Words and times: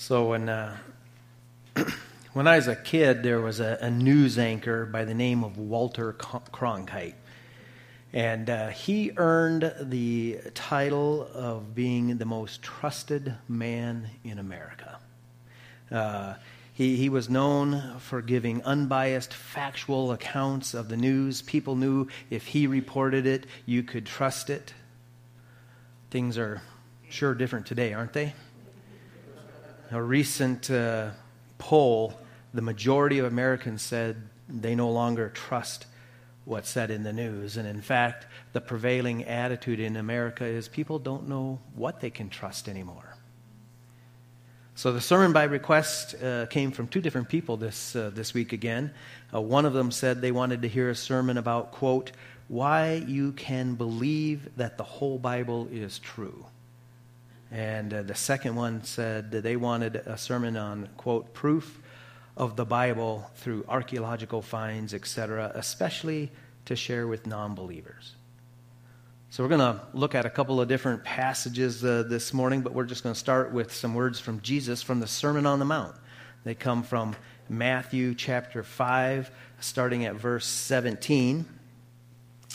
So 0.00 0.28
when 0.28 0.48
uh, 0.48 0.78
when 2.32 2.48
I 2.48 2.56
was 2.56 2.68
a 2.68 2.74
kid, 2.74 3.22
there 3.22 3.42
was 3.42 3.60
a, 3.60 3.76
a, 3.82 3.90
news 3.90 4.38
anchor 4.38 4.86
by 4.86 5.04
the 5.04 5.12
name 5.12 5.44
of 5.44 5.58
Walter 5.58 6.14
Cronkite, 6.14 7.16
and 8.10 8.48
uh, 8.48 8.68
he 8.68 9.12
earned 9.18 9.74
the 9.78 10.38
title 10.54 11.28
of 11.34 11.74
being 11.74 12.16
the 12.16 12.24
most 12.24 12.62
trusted 12.62 13.34
man 13.46 14.08
in 14.24 14.38
America. 14.38 14.98
Uh, 15.90 16.34
he, 16.72 16.96
he 16.96 17.10
was 17.10 17.28
known 17.28 17.98
for 17.98 18.22
giving 18.22 18.62
unbiased, 18.64 19.34
factual 19.34 20.12
accounts 20.12 20.72
of 20.72 20.88
the 20.88 20.96
news. 20.96 21.42
People 21.42 21.76
knew 21.76 22.08
if 22.30 22.46
he 22.46 22.66
reported 22.66 23.26
it, 23.26 23.44
you 23.66 23.82
could 23.82 24.06
trust 24.06 24.48
it. 24.48 24.72
Things 26.10 26.38
are 26.38 26.62
sure 27.10 27.34
different 27.34 27.66
today, 27.66 27.92
aren't 27.92 28.14
they? 28.14 28.32
A 29.92 30.00
recent 30.00 30.70
uh, 30.70 31.10
poll, 31.58 32.14
the 32.54 32.62
majority 32.62 33.18
of 33.18 33.26
Americans 33.26 33.82
said 33.82 34.16
they 34.48 34.74
no 34.76 34.90
longer 34.90 35.28
trust 35.30 35.86
what's 36.44 36.68
said 36.68 36.90
in 36.90 37.02
the 37.02 37.12
news. 37.12 37.56
And 37.56 37.66
in 37.66 37.80
fact, 37.80 38.26
the 38.52 38.60
prevailing 38.60 39.24
attitude 39.24 39.80
in 39.80 39.96
America 39.96 40.44
is 40.44 40.68
people 40.68 40.98
don't 40.98 41.28
know 41.28 41.58
what 41.74 42.00
they 42.00 42.10
can 42.10 42.28
trust 42.28 42.68
anymore. 42.68 43.16
So 44.76 44.92
the 44.92 45.00
sermon 45.00 45.32
by 45.32 45.44
request 45.44 46.14
uh, 46.22 46.46
came 46.46 46.70
from 46.70 46.86
two 46.86 47.00
different 47.00 47.28
people 47.28 47.56
this, 47.56 47.94
uh, 47.94 48.10
this 48.14 48.32
week 48.32 48.52
again. 48.52 48.92
Uh, 49.34 49.40
one 49.40 49.66
of 49.66 49.72
them 49.72 49.90
said 49.90 50.20
they 50.20 50.32
wanted 50.32 50.62
to 50.62 50.68
hear 50.68 50.88
a 50.88 50.94
sermon 50.94 51.36
about, 51.36 51.72
quote, 51.72 52.12
why 52.48 52.94
you 52.94 53.32
can 53.32 53.74
believe 53.74 54.48
that 54.56 54.78
the 54.78 54.84
whole 54.84 55.18
Bible 55.18 55.68
is 55.70 55.98
true. 55.98 56.46
And 57.50 57.92
uh, 57.92 58.02
the 58.02 58.14
second 58.14 58.54
one 58.54 58.84
said 58.84 59.32
that 59.32 59.42
they 59.42 59.56
wanted 59.56 59.96
a 59.96 60.16
sermon 60.16 60.56
on, 60.56 60.88
quote, 60.96 61.34
proof 61.34 61.80
of 62.36 62.56
the 62.56 62.64
Bible 62.64 63.28
through 63.36 63.64
archaeological 63.68 64.40
finds, 64.40 64.94
etc., 64.94 65.50
especially 65.54 66.30
to 66.66 66.76
share 66.76 67.06
with 67.06 67.26
non 67.26 67.54
believers. 67.54 68.14
So, 69.30 69.42
we're 69.42 69.48
going 69.48 69.60
to 69.60 69.80
look 69.92 70.14
at 70.14 70.26
a 70.26 70.30
couple 70.30 70.60
of 70.60 70.68
different 70.68 71.04
passages 71.04 71.84
uh, 71.84 72.04
this 72.06 72.32
morning, 72.32 72.62
but 72.62 72.72
we're 72.72 72.84
just 72.84 73.02
going 73.02 73.14
to 73.14 73.18
start 73.18 73.52
with 73.52 73.72
some 73.72 73.94
words 73.94 74.20
from 74.20 74.40
Jesus 74.40 74.82
from 74.82 75.00
the 75.00 75.06
Sermon 75.06 75.46
on 75.46 75.58
the 75.58 75.64
Mount. 75.64 75.94
They 76.44 76.54
come 76.54 76.82
from 76.82 77.14
Matthew 77.48 78.14
chapter 78.14 78.62
5, 78.62 79.30
starting 79.60 80.04
at 80.04 80.14
verse 80.14 80.46
17. 80.46 81.44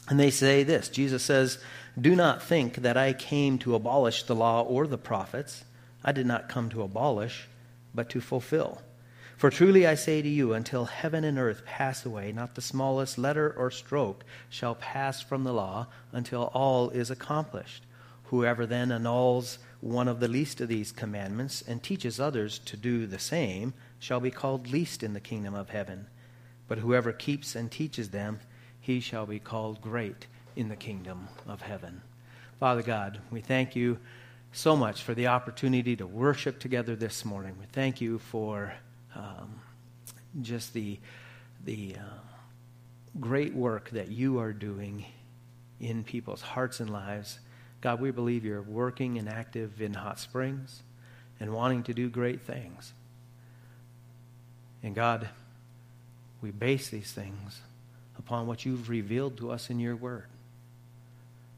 And 0.08 0.20
they 0.20 0.32
say 0.32 0.64
this 0.64 0.90
Jesus 0.90 1.24
says, 1.24 1.60
do 2.00 2.16
not 2.16 2.44
think 2.44 2.76
that 2.76 2.98
I 2.98 3.14
came 3.14 3.58
to 3.60 3.76
abolish 3.76 4.24
the 4.24 4.36
law 4.36 4.62
or 4.64 4.86
the 4.86 4.98
prophets. 4.98 5.64
I 6.04 6.12
did 6.12 6.26
not 6.26 6.50
come 6.50 6.70
to 6.70 6.84
abolish, 6.84 7.48
but 7.94 8.10
to 8.10 8.20
fulfill. 8.20 8.82
For 9.38 9.50
truly 9.50 9.88
I 9.88 9.96
say 9.96 10.22
to 10.22 10.28
you, 10.28 10.54
until 10.54 10.86
heaven 10.86 11.24
and 11.24 11.38
earth 11.38 11.66
pass 11.66 12.06
away, 12.06 12.32
not 12.32 12.56
the 12.56 12.62
smallest 12.62 13.18
letter 13.18 13.54
or 13.58 13.72
stroke 13.72 14.26
shall 14.50 14.76
pass 14.76 15.22
from 15.22 15.44
the 15.44 15.54
law 15.54 15.88
until 16.12 16.44
all 16.54 16.90
is 16.90 17.10
accomplished. 17.10 17.84
Whoever 18.26 18.66
then 18.66 18.92
annuls 18.92 19.60
one 19.80 20.08
of 20.08 20.20
the 20.20 20.28
least 20.28 20.60
of 20.62 20.68
these 20.68 20.92
commandments 20.92 21.62
and 21.62 21.82
teaches 21.82 22.20
others 22.20 22.60
to 22.60 22.76
do 22.76 23.06
the 23.06 23.20
same 23.20 23.74
shall 24.00 24.20
be 24.20 24.32
called 24.32 24.72
least 24.72 25.04
in 25.04 25.14
the 25.14 25.20
kingdom 25.20 25.54
of 25.54 25.70
heaven. 25.70 26.08
But 26.68 26.80
whoever 26.80 27.14
keeps 27.14 27.56
and 27.56 27.72
teaches 27.72 28.10
them, 28.10 28.40
he 28.82 29.00
shall 29.00 29.26
be 29.26 29.40
called 29.40 29.82
great 29.82 30.28
in 30.56 30.70
the 30.70 30.76
kingdom 30.76 31.28
of 31.48 31.62
heaven. 31.62 32.02
Father 32.60 32.82
God, 32.82 33.20
we 33.32 33.42
thank 33.42 33.76
you 33.76 34.00
so 34.52 34.76
much 34.76 35.02
for 35.04 35.14
the 35.14 35.28
opportunity 35.28 35.96
to 35.98 36.08
worship 36.08 36.60
together 36.60 36.96
this 36.96 37.26
morning. 37.26 37.56
We 37.60 37.66
thank 37.74 38.00
you 38.00 38.20
for 38.20 38.74
um, 39.14 39.60
just 40.42 40.74
the, 40.74 40.98
the 41.66 41.96
uh, 41.98 43.20
great 43.20 43.54
work 43.54 43.90
that 43.90 44.10
you 44.10 44.40
are 44.40 44.54
doing 44.54 45.06
in 45.82 46.04
people's 46.04 46.42
hearts 46.42 46.80
and 46.80 46.90
lives. 46.90 47.40
God, 47.82 48.00
we 48.00 48.12
believe 48.12 48.46
you're 48.46 48.62
working 48.62 49.18
and 49.18 49.28
active 49.28 49.82
in 49.82 49.94
Hot 49.94 50.20
Springs 50.20 50.82
and 51.40 51.54
wanting 51.54 51.84
to 51.84 51.94
do 51.94 52.10
great 52.10 52.42
things. 52.42 52.94
And 54.82 54.96
God, 54.96 55.28
we 56.42 56.52
base 56.52 56.90
these 56.90 57.12
things 57.12 57.60
upon 58.18 58.48
what 58.48 58.66
you've 58.66 58.90
revealed 58.90 59.38
to 59.38 59.52
us 59.52 59.70
in 59.70 59.80
your 59.80 59.96
word. 59.96 60.28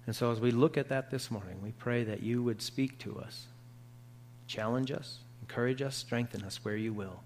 And 0.07 0.16
so, 0.16 0.31
as 0.31 0.40
we 0.40 0.51
look 0.51 0.78
at 0.78 0.88
that 0.88 1.12
this 1.12 1.29
morning, 1.29 1.62
we 1.62 1.72
pray 1.72 2.06
that 2.06 2.23
you 2.23 2.41
would 2.41 2.62
speak 2.62 2.97
to 3.00 3.19
us, 3.19 3.47
challenge 4.47 4.90
us, 4.90 5.19
encourage 5.41 5.81
us, 5.81 5.95
strengthen 5.95 6.44
us 6.44 6.63
where 6.63 6.78
you 6.78 6.94
will. 6.94 7.22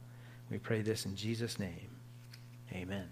We 0.50 0.58
pray 0.58 0.81
this 0.81 1.06
in 1.06 1.16
Jesus' 1.16 1.59
name. 1.59 1.90
Amen. 2.74 3.08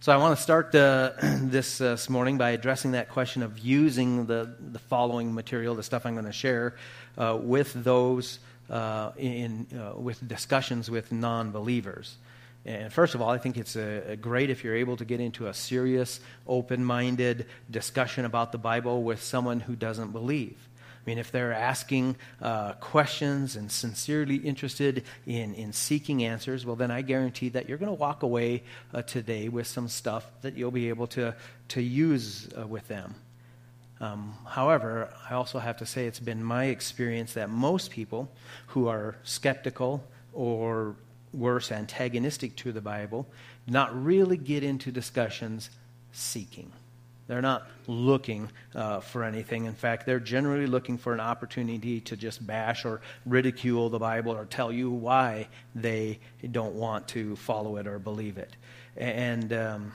So, 0.00 0.12
I 0.12 0.16
want 0.16 0.36
to 0.36 0.42
start 0.42 0.74
uh, 0.74 1.12
this, 1.22 1.80
uh, 1.80 1.92
this 1.92 2.10
morning 2.10 2.36
by 2.36 2.50
addressing 2.50 2.90
that 2.92 3.08
question 3.08 3.44
of 3.44 3.60
using 3.60 4.26
the, 4.26 4.56
the 4.60 4.80
following 4.80 5.32
material, 5.32 5.76
the 5.76 5.84
stuff 5.84 6.04
I'm 6.04 6.14
going 6.14 6.26
to 6.26 6.32
share, 6.32 6.74
uh, 7.16 7.38
with 7.40 7.72
those 7.84 8.40
uh, 8.68 9.12
in, 9.16 9.68
uh, 9.78 9.96
with 9.96 10.26
discussions 10.26 10.90
with 10.90 11.12
non 11.12 11.52
believers. 11.52 12.16
And 12.66 12.92
first 12.92 13.14
of 13.14 13.20
all, 13.20 13.28
I 13.28 13.38
think 13.38 13.58
it's 13.58 13.76
a, 13.76 14.12
a 14.12 14.16
great 14.16 14.48
if 14.48 14.64
you're 14.64 14.76
able 14.76 14.96
to 14.96 15.04
get 15.04 15.20
into 15.20 15.48
a 15.48 15.54
serious, 15.54 16.20
open 16.46 16.84
minded 16.84 17.46
discussion 17.70 18.24
about 18.24 18.52
the 18.52 18.58
Bible 18.58 19.02
with 19.02 19.22
someone 19.22 19.60
who 19.60 19.76
doesn't 19.76 20.12
believe. 20.12 20.56
I 21.04 21.10
mean, 21.10 21.18
if 21.18 21.30
they're 21.30 21.52
asking 21.52 22.16
uh, 22.40 22.72
questions 22.74 23.56
and 23.56 23.70
sincerely 23.70 24.36
interested 24.36 25.04
in, 25.26 25.54
in 25.54 25.74
seeking 25.74 26.24
answers, 26.24 26.64
well, 26.64 26.76
then 26.76 26.90
I 26.90 27.02
guarantee 27.02 27.50
that 27.50 27.68
you're 27.68 27.76
going 27.76 27.90
to 27.90 28.00
walk 28.00 28.22
away 28.22 28.62
uh, 28.94 29.02
today 29.02 29.50
with 29.50 29.66
some 29.66 29.88
stuff 29.88 30.26
that 30.40 30.56
you'll 30.56 30.70
be 30.70 30.88
able 30.88 31.06
to, 31.08 31.34
to 31.68 31.82
use 31.82 32.48
uh, 32.58 32.66
with 32.66 32.88
them. 32.88 33.14
Um, 34.00 34.34
however, 34.46 35.12
I 35.28 35.34
also 35.34 35.58
have 35.58 35.76
to 35.78 35.86
say 35.86 36.06
it's 36.06 36.20
been 36.20 36.42
my 36.42 36.64
experience 36.66 37.34
that 37.34 37.50
most 37.50 37.90
people 37.90 38.30
who 38.68 38.88
are 38.88 39.16
skeptical 39.24 40.02
or 40.32 40.96
worse, 41.34 41.72
antagonistic 41.72 42.56
to 42.56 42.72
the 42.72 42.80
Bible, 42.80 43.26
not 43.66 44.04
really 44.04 44.36
get 44.36 44.62
into 44.62 44.90
discussions 44.90 45.70
seeking. 46.12 46.72
They're 47.26 47.42
not 47.42 47.66
looking 47.86 48.50
uh, 48.74 49.00
for 49.00 49.24
anything. 49.24 49.64
In 49.64 49.74
fact, 49.74 50.04
they're 50.04 50.20
generally 50.20 50.66
looking 50.66 50.98
for 50.98 51.14
an 51.14 51.20
opportunity 51.20 52.00
to 52.02 52.16
just 52.16 52.46
bash 52.46 52.84
or 52.84 53.00
ridicule 53.24 53.88
the 53.88 53.98
Bible 53.98 54.32
or 54.32 54.44
tell 54.44 54.70
you 54.70 54.90
why 54.90 55.48
they 55.74 56.18
don't 56.50 56.74
want 56.74 57.08
to 57.08 57.34
follow 57.36 57.76
it 57.76 57.86
or 57.86 57.98
believe 57.98 58.36
it. 58.36 58.54
And 58.96 59.52
um, 59.54 59.92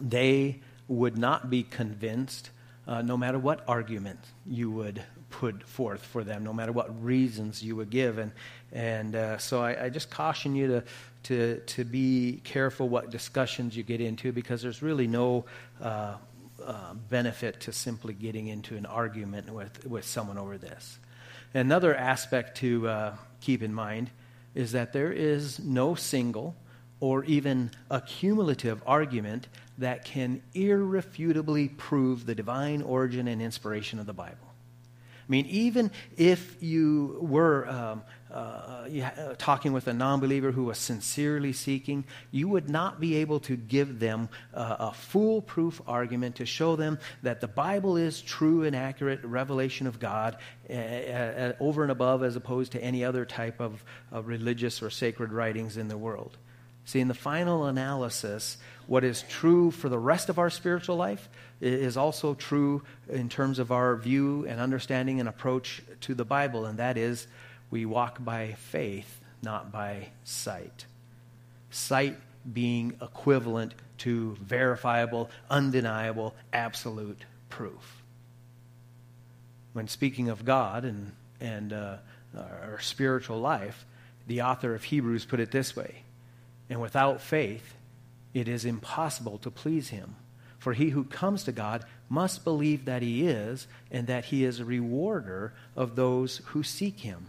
they 0.00 0.60
would 0.88 1.18
not 1.18 1.50
be 1.50 1.62
convinced 1.62 2.50
uh, 2.88 3.02
no 3.02 3.16
matter 3.16 3.38
what 3.38 3.62
argument 3.68 4.18
you 4.46 4.70
would 4.70 5.04
put 5.30 5.62
forth 5.62 6.02
for 6.02 6.24
them, 6.24 6.44
no 6.44 6.52
matter 6.52 6.72
what 6.72 7.02
reasons 7.02 7.62
you 7.62 7.76
would 7.76 7.90
give. 7.90 8.18
And, 8.18 8.32
and 8.72 9.14
uh, 9.14 9.38
so 9.38 9.62
I, 9.62 9.84
I, 9.84 9.88
just 9.88 10.10
caution 10.10 10.54
you 10.54 10.66
to, 10.68 10.84
to, 11.24 11.60
to 11.66 11.84
be 11.84 12.40
careful 12.44 12.88
what 12.88 13.10
discussions 13.10 13.76
you 13.76 13.82
get 13.82 14.00
into 14.00 14.32
because 14.32 14.60
there's 14.62 14.82
really 14.82 15.06
no 15.06 15.44
uh, 15.80 16.16
uh, 16.64 16.94
benefit 17.08 17.60
to 17.60 17.72
simply 17.72 18.12
getting 18.12 18.48
into 18.48 18.76
an 18.76 18.86
argument 18.86 19.52
with, 19.52 19.86
with 19.86 20.04
someone 20.04 20.38
over 20.38 20.58
this. 20.58 20.98
Another 21.54 21.94
aspect 21.94 22.58
to 22.58 22.88
uh, 22.88 23.16
keep 23.40 23.62
in 23.62 23.72
mind 23.72 24.10
is 24.54 24.72
that 24.72 24.92
there 24.92 25.12
is 25.12 25.58
no 25.58 25.94
single 25.94 26.54
or 27.00 27.24
even 27.24 27.70
a 27.90 28.00
cumulative 28.00 28.82
argument 28.86 29.48
that 29.78 30.04
can 30.04 30.42
irrefutably 30.54 31.68
prove 31.68 32.26
the 32.26 32.34
divine 32.34 32.82
origin 32.82 33.26
and 33.26 33.40
inspiration 33.40 33.98
of 33.98 34.06
the 34.06 34.12
Bible. 34.12 34.49
I 35.30 35.32
mean, 35.32 35.46
even 35.46 35.92
if 36.16 36.60
you 36.60 37.18
were 37.20 37.68
um, 37.68 38.02
uh, 38.32 38.34
uh, 38.34 39.34
talking 39.38 39.72
with 39.72 39.86
a 39.86 39.92
non 39.92 40.18
believer 40.18 40.50
who 40.50 40.64
was 40.64 40.76
sincerely 40.76 41.52
seeking, 41.52 42.04
you 42.32 42.48
would 42.48 42.68
not 42.68 42.98
be 42.98 43.14
able 43.18 43.38
to 43.40 43.54
give 43.56 44.00
them 44.00 44.28
uh, 44.52 44.76
a 44.80 44.92
foolproof 44.92 45.80
argument 45.86 46.34
to 46.36 46.46
show 46.46 46.74
them 46.74 46.98
that 47.22 47.40
the 47.40 47.46
Bible 47.46 47.96
is 47.96 48.20
true 48.20 48.64
and 48.64 48.74
accurate 48.74 49.22
revelation 49.22 49.86
of 49.86 50.00
God 50.00 50.36
over 50.68 51.82
and 51.82 51.92
above 51.92 52.24
as 52.24 52.34
opposed 52.34 52.72
to 52.72 52.82
any 52.82 53.04
other 53.04 53.24
type 53.24 53.60
of 53.60 53.84
religious 54.10 54.82
or 54.82 54.90
sacred 54.90 55.32
writings 55.32 55.76
in 55.76 55.86
the 55.86 55.96
world. 55.96 56.36
See, 56.86 56.98
in 56.98 57.06
the 57.06 57.14
final 57.14 57.66
analysis, 57.66 58.58
what 58.90 59.04
is 59.04 59.22
true 59.28 59.70
for 59.70 59.88
the 59.88 60.00
rest 60.00 60.28
of 60.30 60.40
our 60.40 60.50
spiritual 60.50 60.96
life 60.96 61.28
is 61.60 61.96
also 61.96 62.34
true 62.34 62.82
in 63.08 63.28
terms 63.28 63.60
of 63.60 63.70
our 63.70 63.94
view 63.94 64.44
and 64.48 64.58
understanding 64.58 65.20
and 65.20 65.28
approach 65.28 65.80
to 66.00 66.12
the 66.12 66.24
Bible, 66.24 66.66
and 66.66 66.80
that 66.80 66.98
is 66.98 67.28
we 67.70 67.86
walk 67.86 68.16
by 68.24 68.54
faith, 68.54 69.20
not 69.42 69.70
by 69.70 70.08
sight. 70.24 70.86
Sight 71.70 72.18
being 72.52 72.94
equivalent 73.00 73.74
to 73.98 74.34
verifiable, 74.42 75.30
undeniable, 75.48 76.34
absolute 76.52 77.24
proof. 77.48 78.02
When 79.72 79.86
speaking 79.86 80.30
of 80.30 80.44
God 80.44 80.84
and, 80.84 81.12
and 81.40 81.72
uh, 81.72 81.98
or 82.34 82.80
spiritual 82.80 83.38
life, 83.38 83.86
the 84.26 84.42
author 84.42 84.74
of 84.74 84.82
Hebrews 84.82 85.26
put 85.26 85.38
it 85.38 85.52
this 85.52 85.76
way 85.76 86.02
And 86.68 86.80
without 86.80 87.20
faith, 87.20 87.76
it 88.34 88.48
is 88.48 88.64
impossible 88.64 89.38
to 89.38 89.50
please 89.50 89.88
him. 89.88 90.16
For 90.58 90.74
he 90.74 90.90
who 90.90 91.04
comes 91.04 91.44
to 91.44 91.52
God 91.52 91.84
must 92.08 92.44
believe 92.44 92.84
that 92.84 93.00
he 93.02 93.26
is, 93.26 93.66
and 93.90 94.06
that 94.08 94.26
he 94.26 94.44
is 94.44 94.60
a 94.60 94.64
rewarder 94.64 95.54
of 95.74 95.96
those 95.96 96.42
who 96.46 96.62
seek 96.62 97.00
him. 97.00 97.28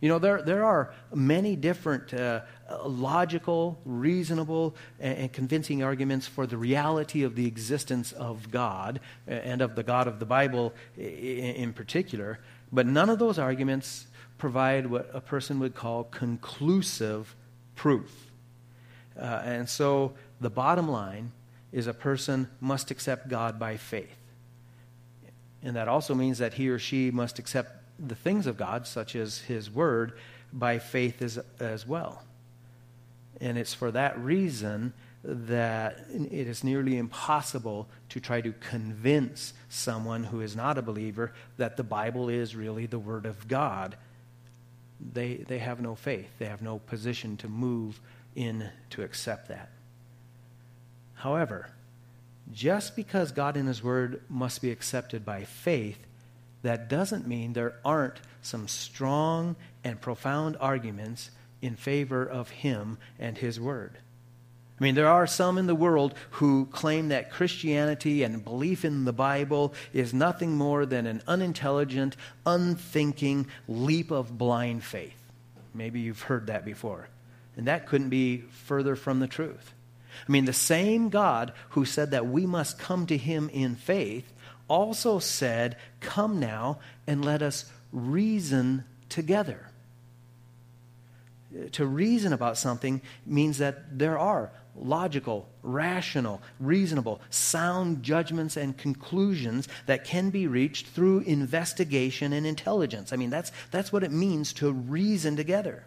You 0.00 0.08
know, 0.08 0.18
there, 0.18 0.40
there 0.40 0.64
are 0.64 0.94
many 1.14 1.56
different 1.56 2.14
uh, 2.14 2.40
logical, 2.86 3.78
reasonable, 3.84 4.74
and, 4.98 5.18
and, 5.18 5.32
convincing 5.32 5.82
arguments 5.82 6.26
for 6.26 6.46
the 6.46 6.56
reality 6.56 7.22
of 7.22 7.34
the 7.34 7.46
existence 7.46 8.12
of 8.12 8.50
God 8.50 9.00
and 9.26 9.60
of 9.60 9.74
the 9.74 9.82
God 9.82 10.08
of 10.08 10.18
the 10.18 10.24
Bible 10.24 10.72
in, 10.96 11.04
in 11.04 11.72
particular, 11.74 12.38
but 12.72 12.86
none 12.86 13.10
of 13.10 13.18
those 13.18 13.38
arguments 13.38 14.06
provide 14.38 14.86
what 14.86 15.10
a 15.12 15.20
person 15.20 15.58
would 15.58 15.74
call 15.74 16.04
conclusive 16.04 17.36
proof. 17.76 18.29
Uh, 19.20 19.42
and 19.44 19.68
so 19.68 20.14
the 20.40 20.50
bottom 20.50 20.88
line 20.88 21.32
is 21.72 21.86
a 21.86 21.94
person 21.94 22.48
must 22.60 22.90
accept 22.90 23.28
God 23.28 23.58
by 23.58 23.76
faith. 23.76 24.16
And 25.62 25.76
that 25.76 25.88
also 25.88 26.14
means 26.14 26.38
that 26.38 26.54
he 26.54 26.68
or 26.68 26.78
she 26.78 27.10
must 27.10 27.38
accept 27.38 27.80
the 28.06 28.14
things 28.14 28.46
of 28.46 28.56
God, 28.56 28.86
such 28.86 29.14
as 29.14 29.38
His 29.40 29.70
Word, 29.70 30.14
by 30.52 30.78
faith 30.78 31.22
as, 31.22 31.38
as 31.58 31.86
well. 31.86 32.22
And 33.40 33.58
it's 33.58 33.74
for 33.74 33.90
that 33.90 34.18
reason 34.18 34.92
that 35.22 35.98
it 36.12 36.46
is 36.46 36.64
nearly 36.64 36.96
impossible 36.96 37.88
to 38.08 38.20
try 38.20 38.40
to 38.40 38.52
convince 38.52 39.52
someone 39.68 40.24
who 40.24 40.40
is 40.40 40.56
not 40.56 40.78
a 40.78 40.82
believer 40.82 41.32
that 41.58 41.76
the 41.76 41.84
Bible 41.84 42.30
is 42.30 42.56
really 42.56 42.86
the 42.86 42.98
Word 42.98 43.26
of 43.26 43.46
God. 43.46 43.96
They, 45.12 45.36
they 45.36 45.58
have 45.58 45.80
no 45.80 45.94
faith, 45.94 46.30
they 46.38 46.46
have 46.46 46.62
no 46.62 46.78
position 46.78 47.36
to 47.38 47.48
move 47.48 48.00
in 48.34 48.70
to 48.90 49.02
accept 49.02 49.48
that. 49.48 49.70
However, 51.14 51.70
just 52.52 52.96
because 52.96 53.32
God 53.32 53.56
in 53.56 53.66
His 53.66 53.82
Word 53.82 54.22
must 54.28 54.62
be 54.62 54.70
accepted 54.70 55.24
by 55.24 55.44
faith 55.44 55.98
that 56.62 56.88
doesn't 56.88 57.26
mean 57.26 57.52
there 57.52 57.76
aren't 57.84 58.20
some 58.42 58.68
strong 58.68 59.56
and 59.84 60.00
profound 60.00 60.56
arguments 60.60 61.30
in 61.62 61.76
favor 61.76 62.24
of 62.24 62.50
him 62.50 62.98
and 63.18 63.36
his 63.38 63.60
word. 63.60 63.98
I 64.78 64.82
mean, 64.82 64.94
there 64.94 65.08
are 65.08 65.26
some 65.26 65.58
in 65.58 65.66
the 65.66 65.74
world 65.74 66.14
who 66.30 66.66
claim 66.66 67.08
that 67.08 67.30
Christianity 67.30 68.22
and 68.22 68.42
belief 68.42 68.84
in 68.84 69.04
the 69.04 69.12
Bible 69.12 69.74
is 69.92 70.14
nothing 70.14 70.56
more 70.56 70.86
than 70.86 71.06
an 71.06 71.22
unintelligent, 71.26 72.16
unthinking 72.46 73.46
leap 73.68 74.10
of 74.10 74.38
blind 74.38 74.82
faith. 74.82 75.16
Maybe 75.74 76.00
you've 76.00 76.22
heard 76.22 76.46
that 76.46 76.64
before. 76.64 77.08
And 77.60 77.68
that 77.68 77.86
couldn't 77.86 78.08
be 78.08 78.38
further 78.38 78.96
from 78.96 79.20
the 79.20 79.26
truth. 79.26 79.74
I 80.26 80.32
mean, 80.32 80.46
the 80.46 80.52
same 80.54 81.10
God 81.10 81.52
who 81.68 81.84
said 81.84 82.12
that 82.12 82.26
we 82.26 82.46
must 82.46 82.78
come 82.78 83.06
to 83.08 83.18
him 83.18 83.50
in 83.50 83.76
faith 83.76 84.32
also 84.66 85.18
said, 85.18 85.76
Come 86.00 86.40
now 86.40 86.78
and 87.06 87.22
let 87.22 87.42
us 87.42 87.70
reason 87.92 88.84
together. 89.10 89.68
Uh, 91.54 91.68
to 91.72 91.84
reason 91.84 92.32
about 92.32 92.56
something 92.56 93.02
means 93.26 93.58
that 93.58 93.98
there 93.98 94.18
are 94.18 94.50
logical, 94.74 95.46
rational, 95.62 96.40
reasonable, 96.60 97.20
sound 97.28 98.02
judgments 98.02 98.56
and 98.56 98.78
conclusions 98.78 99.68
that 99.84 100.06
can 100.06 100.30
be 100.30 100.46
reached 100.46 100.86
through 100.86 101.18
investigation 101.20 102.32
and 102.32 102.46
intelligence. 102.46 103.12
I 103.12 103.16
mean, 103.16 103.28
that's, 103.28 103.52
that's 103.70 103.92
what 103.92 104.02
it 104.02 104.12
means 104.12 104.54
to 104.54 104.72
reason 104.72 105.36
together. 105.36 105.84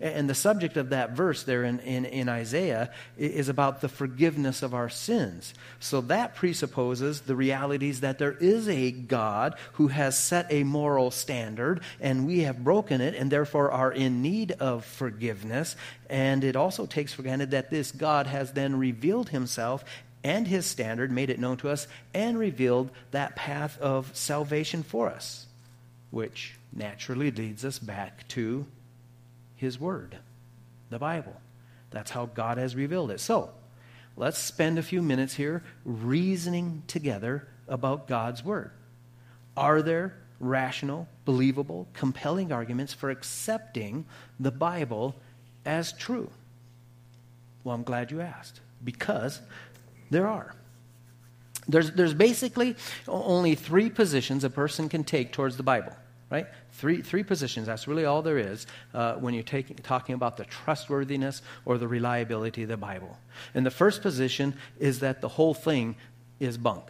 And 0.00 0.30
the 0.30 0.34
subject 0.34 0.76
of 0.76 0.90
that 0.90 1.10
verse 1.10 1.42
there 1.42 1.64
in, 1.64 1.80
in, 1.80 2.04
in, 2.04 2.28
Isaiah 2.28 2.92
is 3.16 3.48
about 3.48 3.80
the 3.80 3.88
forgiveness 3.88 4.62
of 4.62 4.72
our 4.72 4.88
sins. 4.88 5.54
So 5.80 6.00
that 6.02 6.36
presupposes 6.36 7.22
the 7.22 7.34
realities 7.34 8.00
that 8.00 8.18
there 8.18 8.36
is 8.38 8.68
a 8.68 8.92
God 8.92 9.56
who 9.72 9.88
has 9.88 10.16
set 10.16 10.46
a 10.50 10.62
moral 10.62 11.10
standard, 11.10 11.80
and 12.00 12.28
we 12.28 12.40
have 12.40 12.62
broken 12.62 13.00
it, 13.00 13.16
and 13.16 13.28
therefore 13.28 13.72
are 13.72 13.90
in 13.90 14.22
need 14.22 14.52
of 14.52 14.84
forgiveness. 14.84 15.74
And 16.08 16.44
it 16.44 16.54
also 16.54 16.86
takes 16.86 17.12
for 17.12 17.22
granted 17.22 17.50
that 17.50 17.70
this 17.70 17.90
God 17.90 18.28
has 18.28 18.52
then 18.52 18.78
revealed 18.78 19.30
himself 19.30 19.84
and 20.22 20.46
his 20.46 20.66
standard, 20.66 21.10
made 21.10 21.30
it 21.30 21.40
known 21.40 21.56
to 21.56 21.70
us, 21.70 21.88
and 22.14 22.38
revealed 22.38 22.90
that 23.10 23.34
path 23.34 23.80
of 23.80 24.16
salvation 24.16 24.84
for 24.84 25.08
us, 25.08 25.46
which 26.10 26.54
naturally 26.72 27.32
leads 27.32 27.64
us 27.64 27.80
back 27.80 28.26
to 28.28 28.66
his 29.58 29.78
Word, 29.78 30.16
the 30.88 30.98
Bible. 30.98 31.36
That's 31.90 32.10
how 32.10 32.26
God 32.26 32.56
has 32.56 32.74
revealed 32.74 33.10
it. 33.10 33.20
So, 33.20 33.50
let's 34.16 34.38
spend 34.38 34.78
a 34.78 34.82
few 34.82 35.02
minutes 35.02 35.34
here 35.34 35.62
reasoning 35.84 36.82
together 36.86 37.46
about 37.68 38.08
God's 38.08 38.42
Word. 38.42 38.70
Are 39.56 39.82
there 39.82 40.14
rational, 40.40 41.08
believable, 41.24 41.86
compelling 41.92 42.52
arguments 42.52 42.94
for 42.94 43.10
accepting 43.10 44.06
the 44.40 44.50
Bible 44.50 45.14
as 45.66 45.92
true? 45.92 46.30
Well, 47.64 47.74
I'm 47.74 47.82
glad 47.82 48.10
you 48.10 48.20
asked, 48.20 48.60
because 48.82 49.40
there 50.10 50.26
are. 50.26 50.54
There's, 51.66 51.90
there's 51.92 52.14
basically 52.14 52.76
only 53.06 53.54
three 53.54 53.90
positions 53.90 54.42
a 54.42 54.50
person 54.50 54.88
can 54.88 55.04
take 55.04 55.32
towards 55.32 55.56
the 55.58 55.62
Bible, 55.62 55.92
right? 56.30 56.46
Three, 56.78 57.02
three 57.02 57.24
positions, 57.24 57.66
that's 57.66 57.88
really 57.88 58.04
all 58.04 58.22
there 58.22 58.38
is 58.38 58.64
uh, 58.94 59.14
when 59.14 59.34
you're 59.34 59.42
taking, 59.42 59.76
talking 59.78 60.14
about 60.14 60.36
the 60.36 60.44
trustworthiness 60.44 61.42
or 61.64 61.76
the 61.76 61.88
reliability 61.88 62.62
of 62.62 62.68
the 62.68 62.76
Bible. 62.76 63.18
And 63.52 63.66
the 63.66 63.70
first 63.72 64.00
position 64.00 64.54
is 64.78 65.00
that 65.00 65.20
the 65.20 65.26
whole 65.26 65.54
thing 65.54 65.96
is 66.38 66.56
bunk. 66.56 66.84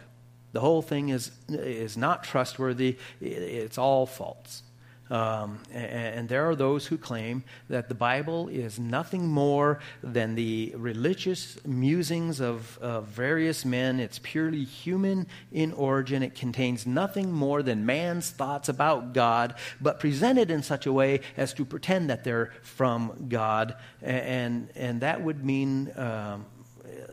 The 0.53 0.59
whole 0.59 0.83
thing 0.83 1.09
is, 1.09 1.31
is 1.47 1.97
not 1.97 2.23
trustworthy, 2.23 2.97
it's 3.19 3.79
all 3.79 4.05
false. 4.05 4.61
Um, 5.09 5.59
and, 5.71 5.85
and, 5.85 6.29
there 6.29 6.47
are 6.47 6.55
those 6.55 6.85
who 6.85 6.95
claim 6.95 7.43
that 7.67 7.89
the 7.89 7.95
Bible 7.95 8.47
is 8.47 8.77
nothing 8.77 9.27
more 9.27 9.79
than 10.03 10.35
the 10.35 10.71
religious 10.77 11.57
musings 11.65 12.39
of, 12.39 12.77
of 12.77 13.07
various 13.07 13.65
men. 13.65 13.99
It's 13.99 14.19
purely 14.19 14.63
human 14.63 15.25
in 15.51 15.73
origin. 15.73 16.21
It 16.21 16.35
contains 16.35 16.85
nothing 16.85 17.31
more 17.31 17.63
than 17.63 17.87
man's 17.87 18.29
thoughts 18.29 18.69
about 18.69 19.13
God, 19.13 19.55
but 19.81 19.99
presented 19.99 20.51
in 20.51 20.61
such 20.61 20.85
a 20.85 20.93
way 20.93 21.21
as 21.35 21.55
to 21.55 21.65
pretend 21.65 22.11
that 22.11 22.23
they're 22.23 22.53
from 22.61 23.25
God. 23.29 23.77
And, 24.03 24.69
and 24.75 25.01
that 25.01 25.23
would 25.23 25.43
mean 25.43 25.91
um, 25.95 26.45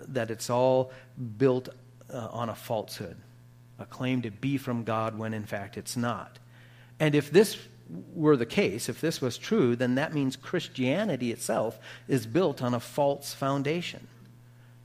that 0.09 0.31
it's 0.31 0.51
all 0.51 0.93
built 1.39 1.71
uh, 2.13 2.29
on 2.31 2.51
a 2.51 2.55
falsehood, 2.55 3.17
a 3.79 3.87
claim 3.87 4.21
to 4.21 4.31
be 4.31 4.59
from 4.59 4.85
God 4.85 5.19
when 5.19 5.33
in 5.33 5.47
fact 5.47 5.79
it's 5.79 5.97
not. 5.97 6.39
And 7.01 7.15
if 7.15 7.31
this 7.31 7.59
were 8.15 8.37
the 8.37 8.47
case, 8.47 8.89
if 8.89 9.01
this 9.01 9.21
was 9.21 9.39
true, 9.39 9.77
then 9.77 9.95
that 9.95 10.13
means 10.13 10.37
Christianity 10.37 11.31
itself 11.33 11.79
is 12.09 12.27
built 12.27 12.63
on 12.63 12.75
a 12.75 12.81
false 12.81 13.33
foundation. 13.33 14.07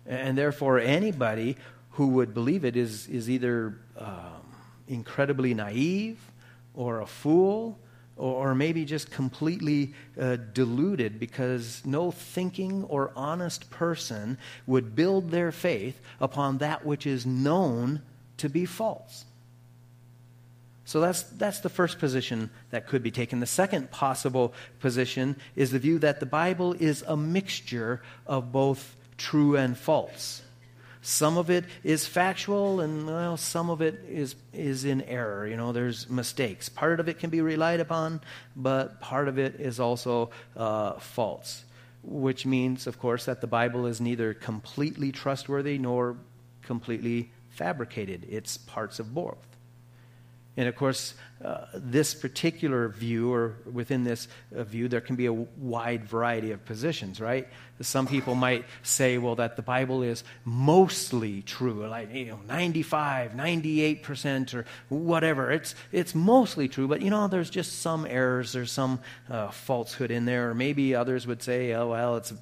And 0.05 0.38
therefore, 0.38 0.79
anybody 0.79 1.58
who 1.91 2.08
would 2.10 2.34
believe 2.34 2.65
it 2.65 2.75
is, 2.75 3.08
is 3.08 3.29
either 3.29 3.77
um, 3.98 4.55
incredibly 4.88 5.53
naive 5.53 6.20
or 6.74 7.01
a 7.01 7.05
fool 7.05 7.79
or, 8.17 8.50
or 8.50 8.55
maybe 8.55 8.86
just 8.86 9.12
completely 9.12 9.93
uh, 10.20 10.38
deluded 10.53 11.20
because 11.20 11.81
no 11.86 12.12
thinking 12.12 12.84
or 12.86 13.12
honest 13.15 13.70
person 13.70 14.38
would 14.67 14.96
build 14.96 15.31
their 15.31 15.51
faith 15.51 16.00
upon 16.20 16.60
that 16.60 16.86
which 16.86 17.05
is 17.05 17.25
known 17.25 18.01
to 18.38 18.50
be 18.50 18.65
false. 18.65 19.25
So 20.91 21.00
that's, 21.00 21.24
that's 21.24 21.62
the 21.62 21.69
first 21.69 22.00
position 22.00 22.50
that 22.71 22.86
could 22.86 23.01
be 23.01 23.12
taken. 23.12 23.39
The 23.39 23.45
second 23.45 23.91
possible 23.91 24.53
position 24.81 25.38
is 25.55 25.71
the 25.71 25.79
view 25.79 26.00
that 26.00 26.19
the 26.19 26.25
Bible 26.25 26.74
is 26.74 27.01
a 27.07 27.15
mixture 27.15 28.01
of 28.27 28.51
both 28.51 28.93
true 29.15 29.55
and 29.55 29.77
false. 29.77 30.41
Some 31.01 31.38
of 31.38 31.50
it 31.50 31.63
is 31.86 32.05
factual, 32.07 32.81
and 32.81 33.07
well, 33.07 33.38
some 33.38 33.69
of 33.69 33.81
it 33.81 34.03
is, 34.10 34.36
is 34.51 34.83
in 34.83 35.01
error. 35.03 35.48
You 35.48 35.55
know, 35.55 35.71
there's 35.71 36.10
mistakes. 36.10 36.67
Part 36.67 37.00
of 37.00 37.07
it 37.07 37.19
can 37.19 37.29
be 37.29 37.39
relied 37.39 37.79
upon, 37.79 38.19
but 38.57 39.00
part 39.00 39.29
of 39.29 39.39
it 39.39 39.62
is 39.62 39.79
also 39.79 40.31
uh, 40.57 41.00
false, 41.00 41.63
which 42.03 42.45
means, 42.45 42.86
of 42.86 43.00
course, 43.00 43.24
that 43.25 43.39
the 43.39 43.48
Bible 43.48 43.86
is 43.86 44.01
neither 44.01 44.33
completely 44.33 45.13
trustworthy 45.13 45.77
nor 45.77 46.17
completely 46.63 47.31
fabricated. 47.48 48.27
It's 48.29 48.57
parts 48.57 49.00
of 49.00 49.13
both. 49.13 49.50
And 50.58 50.67
of 50.67 50.75
course, 50.75 51.13
uh, 51.43 51.65
this 51.74 52.13
particular 52.13 52.89
view, 52.89 53.34
or 53.34 53.55
within 53.72 54.03
this 54.03 54.27
uh, 54.55 54.63
view, 54.63 54.88
there 54.88 55.01
can 55.01 55.15
be 55.15 55.25
a 55.25 55.34
wide 55.34 56.05
variety 56.05 56.51
of 56.51 56.63
positions, 56.65 57.20
right? 57.20 57.48
Some 57.79 58.05
people 58.05 58.36
might 58.36 58.65
say, 58.84 59.17
well, 59.17 59.36
that 59.36 59.55
the 59.55 59.63
Bible 59.63 60.03
is 60.03 60.24
mostly 60.46 61.41
true, 61.41 61.88
like, 61.88 62.13
you 62.13 62.25
know, 62.25 62.39
95, 62.48 63.31
98%, 63.31 64.53
or 64.53 64.65
whatever. 64.89 65.51
It's, 65.51 65.74
it's 65.91 66.13
mostly 66.13 66.67
true, 66.67 66.88
but, 66.88 67.01
you 67.01 67.10
know, 67.10 67.27
there's 67.27 67.50
just 67.50 67.79
some 67.79 68.05
errors, 68.05 68.51
there's 68.51 68.72
some 68.72 69.00
uh, 69.29 69.50
falsehood 69.50 70.12
in 70.12 70.25
there. 70.25 70.51
Or 70.51 70.53
maybe 70.53 70.93
others 70.93 71.25
would 71.25 71.41
say, 71.41 71.74
oh, 71.74 71.88
well, 71.88 72.17
it's 72.17 72.34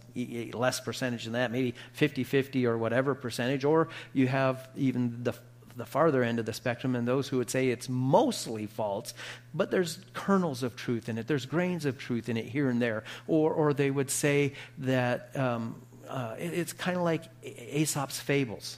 less 0.54 0.82
percentage 0.82 1.24
than 1.24 1.34
that, 1.34 1.52
maybe 1.52 1.76
50 1.94 2.26
50 2.26 2.66
or 2.66 2.78
whatever 2.78 3.16
percentage. 3.16 3.64
Or 3.64 3.88
you 4.14 4.28
have 4.28 4.68
even 4.76 5.24
the 5.24 5.34
the 5.80 5.86
farther 5.86 6.24
end 6.24 6.38
of 6.40 6.46
the 6.46 6.54
spectrum 6.54 6.96
and 6.96 7.08
those 7.08 7.28
who 7.28 7.38
would 7.38 7.50
say 7.50 7.70
it's 7.70 7.90
mostly 7.90 8.68
false, 8.68 9.14
but 9.54 9.72
there's 9.72 10.00
kernels 10.14 10.62
of 10.62 10.76
truth 10.76 11.10
in 11.10 11.18
it. 11.18 11.28
There's 11.28 11.46
grains 11.46 11.86
of 11.86 11.98
truth 11.98 12.30
in 12.30 12.38
it 12.38 12.46
here 12.46 12.70
and 12.70 12.82
there. 12.82 13.04
Or, 13.28 13.52
or 13.52 13.74
they 13.74 13.90
would 13.90 14.12
say 14.12 14.54
that 14.80 15.36
um, 15.36 15.82
uh, 16.08 16.36
it, 16.38 16.54
it's 16.54 16.74
kind 16.74 16.98
of 16.98 17.04
like 17.04 17.24
Aesop's 17.44 18.20
fables, 18.20 18.78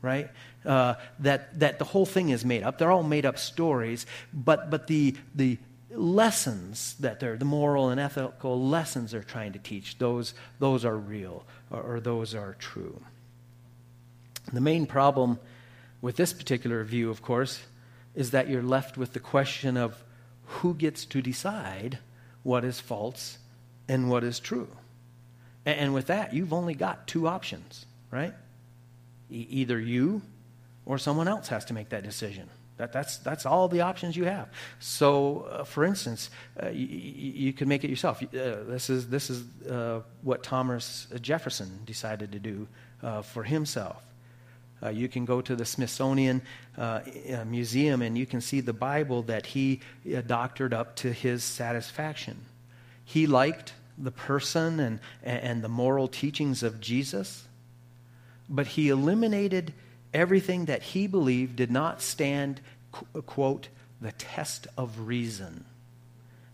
right? 0.00 0.30
Uh, 0.64 0.94
that, 1.18 1.58
that 1.58 1.78
the 1.78 1.84
whole 1.84 2.06
thing 2.06 2.28
is 2.28 2.44
made 2.44 2.62
up. 2.62 2.78
They're 2.78 2.92
all 2.92 3.02
made 3.02 3.26
up 3.26 3.38
stories, 3.38 4.06
but, 4.32 4.70
but 4.70 4.86
the, 4.86 5.16
the 5.34 5.58
lessons 5.90 6.94
that 7.00 7.20
they're, 7.20 7.36
the 7.36 7.44
moral 7.44 7.88
and 7.88 8.00
ethical 8.00 8.68
lessons 8.68 9.10
they're 9.10 9.22
trying 9.22 9.52
to 9.52 9.58
teach, 9.58 9.98
those, 9.98 10.34
those 10.58 10.84
are 10.84 10.96
real 10.96 11.44
or, 11.70 11.80
or 11.82 12.00
those 12.00 12.34
are 12.34 12.54
true. 12.58 13.00
The 14.52 14.60
main 14.60 14.86
problem 14.86 15.38
with 16.02 16.16
this 16.16 16.34
particular 16.34 16.84
view, 16.84 17.08
of 17.08 17.22
course, 17.22 17.62
is 18.14 18.32
that 18.32 18.48
you're 18.48 18.62
left 18.62 18.98
with 18.98 19.14
the 19.14 19.20
question 19.20 19.78
of 19.78 20.04
who 20.44 20.74
gets 20.74 21.06
to 21.06 21.22
decide 21.22 21.98
what 22.42 22.64
is 22.64 22.80
false 22.80 23.38
and 23.88 24.10
what 24.10 24.24
is 24.24 24.38
true. 24.38 24.68
And, 25.64 25.94
with 25.94 26.08
that, 26.08 26.34
you've 26.34 26.52
only 26.52 26.74
got 26.74 27.06
two 27.06 27.28
options, 27.28 27.86
right? 28.10 28.34
E- 29.30 29.46
either 29.48 29.78
you 29.78 30.22
or 30.84 30.98
someone 30.98 31.28
else 31.28 31.46
has 31.48 31.64
to 31.66 31.74
make 31.74 31.90
that 31.90 32.02
decision. 32.02 32.50
That, 32.78 32.92
that's, 32.92 33.18
that's 33.18 33.46
all 33.46 33.68
the 33.68 33.82
options 33.82 34.16
you 34.16 34.24
have. 34.24 34.48
So, 34.80 35.42
uh, 35.42 35.64
for 35.64 35.84
instance, 35.84 36.30
uh, 36.60 36.70
you, 36.70 36.86
you 36.86 37.52
can 37.52 37.68
make 37.68 37.84
it 37.84 37.90
yourself. 37.90 38.20
Uh, 38.20 38.64
this 38.66 38.90
is, 38.90 39.08
this 39.08 39.30
is 39.30 39.44
uh, 39.66 40.00
what 40.22 40.42
Thomas 40.42 41.06
Jefferson 41.20 41.82
decided 41.86 42.32
to 42.32 42.40
do 42.40 42.66
uh, 43.00 43.22
for 43.22 43.44
himself. 43.44 44.02
Uh, 44.82 44.88
you 44.88 45.08
can 45.08 45.24
go 45.24 45.40
to 45.40 45.54
the 45.54 45.64
Smithsonian 45.64 46.42
uh, 46.76 47.00
uh, 47.32 47.44
Museum 47.44 48.02
and 48.02 48.18
you 48.18 48.26
can 48.26 48.40
see 48.40 48.60
the 48.60 48.72
Bible 48.72 49.22
that 49.22 49.46
he 49.46 49.80
uh, 50.14 50.20
doctored 50.22 50.74
up 50.74 50.96
to 50.96 51.12
his 51.12 51.44
satisfaction. 51.44 52.36
He 53.04 53.26
liked 53.26 53.74
the 53.98 54.10
person 54.10 54.80
and, 54.80 55.00
and 55.22 55.62
the 55.62 55.68
moral 55.68 56.08
teachings 56.08 56.62
of 56.62 56.80
Jesus, 56.80 57.46
but 58.48 58.66
he 58.66 58.88
eliminated 58.88 59.72
everything 60.12 60.64
that 60.64 60.82
he 60.82 61.06
believed 61.06 61.56
did 61.56 61.70
not 61.70 62.02
stand, 62.02 62.60
quote, 63.26 63.68
the 64.00 64.12
test 64.12 64.66
of 64.76 65.06
reason. 65.06 65.64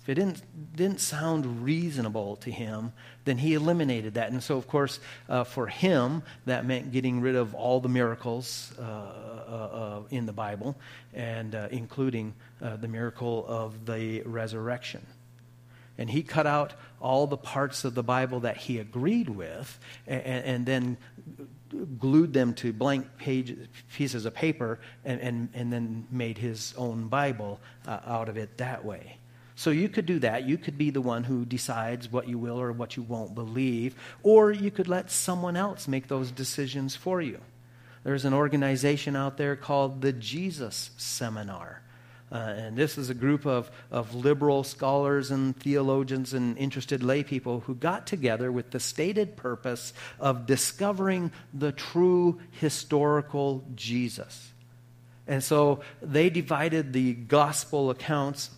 If 0.09 0.13
it 0.13 0.21
didn't, 0.23 0.75
didn't 0.75 1.01
sound 1.01 1.63
reasonable 1.63 2.37
to 2.37 2.51
him, 2.51 2.95
then 3.27 3.37
he 3.37 3.53
eliminated 3.53 4.15
that. 4.15 4.33
And 4.33 4.43
so, 4.43 4.57
of 4.57 4.67
course, 4.67 5.01
uh, 5.29 5.45
for 5.45 5.67
him, 5.67 6.23
that 6.47 6.65
meant 6.65 6.93
getting 6.93 7.21
rid 7.21 7.37
of 7.37 7.55
all 7.55 7.79
the 7.81 7.91
miracles 7.91 8.73
uh, 8.79 8.83
uh, 8.83 8.85
uh 8.87 10.03
in 10.09 10.25
the 10.25 10.33
Bible, 10.33 10.77
and 11.13 11.55
uh, 11.55 11.69
including 11.71 12.33
the 12.59 12.89
miracle 12.89 13.45
of 13.47 13.85
the 13.85 14.23
resurrection. 14.23 15.05
And 15.99 16.09
he 16.09 16.23
cut 16.23 16.47
out 16.47 16.73
all 17.03 17.27
the 17.27 17.37
parts 17.37 17.85
of 17.85 17.95
the 17.95 18.03
Bible 18.03 18.41
that 18.41 18.57
he 18.57 18.79
agreed 18.79 19.29
with, 19.29 19.79
and, 20.07 20.23
and 20.23 20.65
then 20.65 20.97
glued 21.99 22.33
them 22.33 22.55
to 22.55 22.73
blank 22.73 23.19
page, 23.19 23.55
pieces 23.93 24.25
of 24.25 24.33
paper 24.33 24.81
and, 25.05 25.21
and, 25.21 25.49
and 25.53 25.71
then 25.71 26.07
made 26.11 26.39
his 26.39 26.73
own 26.79 27.09
Bible 27.09 27.61
uh, 27.87 28.01
out 28.07 28.31
of 28.31 28.39
it 28.39 28.57
that 28.57 28.87
way. 28.87 29.18
So 29.59 29.71
you 29.71 29.89
could 29.89 30.07
do 30.07 30.21
that. 30.21 30.47
You 30.47 30.57
could 30.57 30.79
be 30.79 30.91
the 30.91 31.01
one 31.01 31.25
who 31.25 31.45
decides 31.45 32.13
what 32.13 32.29
you 32.29 32.39
will 32.39 32.61
or 32.61 32.71
what 32.71 32.97
you 32.97 33.03
won't 33.03 33.35
believe, 33.35 33.97
or 34.23 34.53
you 34.53 34.71
could 34.71 34.87
let 34.87 35.11
someone 35.11 35.57
else 35.57 35.89
make 35.89 36.07
those 36.07 36.31
decisions 36.31 36.95
for 36.95 37.21
you. 37.21 37.41
There's 38.05 38.25
an 38.25 38.35
organization 38.35 39.17
out 39.17 39.37
there 39.37 39.57
called 39.57 40.01
the 40.01 40.13
Jesus 40.13 40.93
Seminar. 40.97 41.83
Uh, 42.31 42.37
and 42.37 42.77
this 42.77 42.97
is 42.97 43.11
a 43.11 43.15
group 43.15 43.47
of, 43.47 43.69
of 43.91 44.15
liberal 44.15 44.63
scholars 44.63 45.33
and 45.33 45.57
theologians 45.57 46.35
and 46.35 46.57
interested 46.57 47.03
lay 47.03 47.25
people 47.25 47.59
who 47.59 47.75
got 47.75 48.07
together 48.07 48.53
with 48.53 48.71
the 48.71 48.79
stated 48.79 49.37
purpose 49.37 49.93
of 50.21 50.47
discovering 50.47 51.33
the 51.53 51.73
true 51.73 52.39
historical 52.53 53.65
Jesus. 53.75 54.53
And 55.27 55.43
so 55.43 55.81
they 56.01 56.31
divided 56.31 56.93
the 56.93 57.13
gospel 57.13 57.91
accounts 57.91 58.51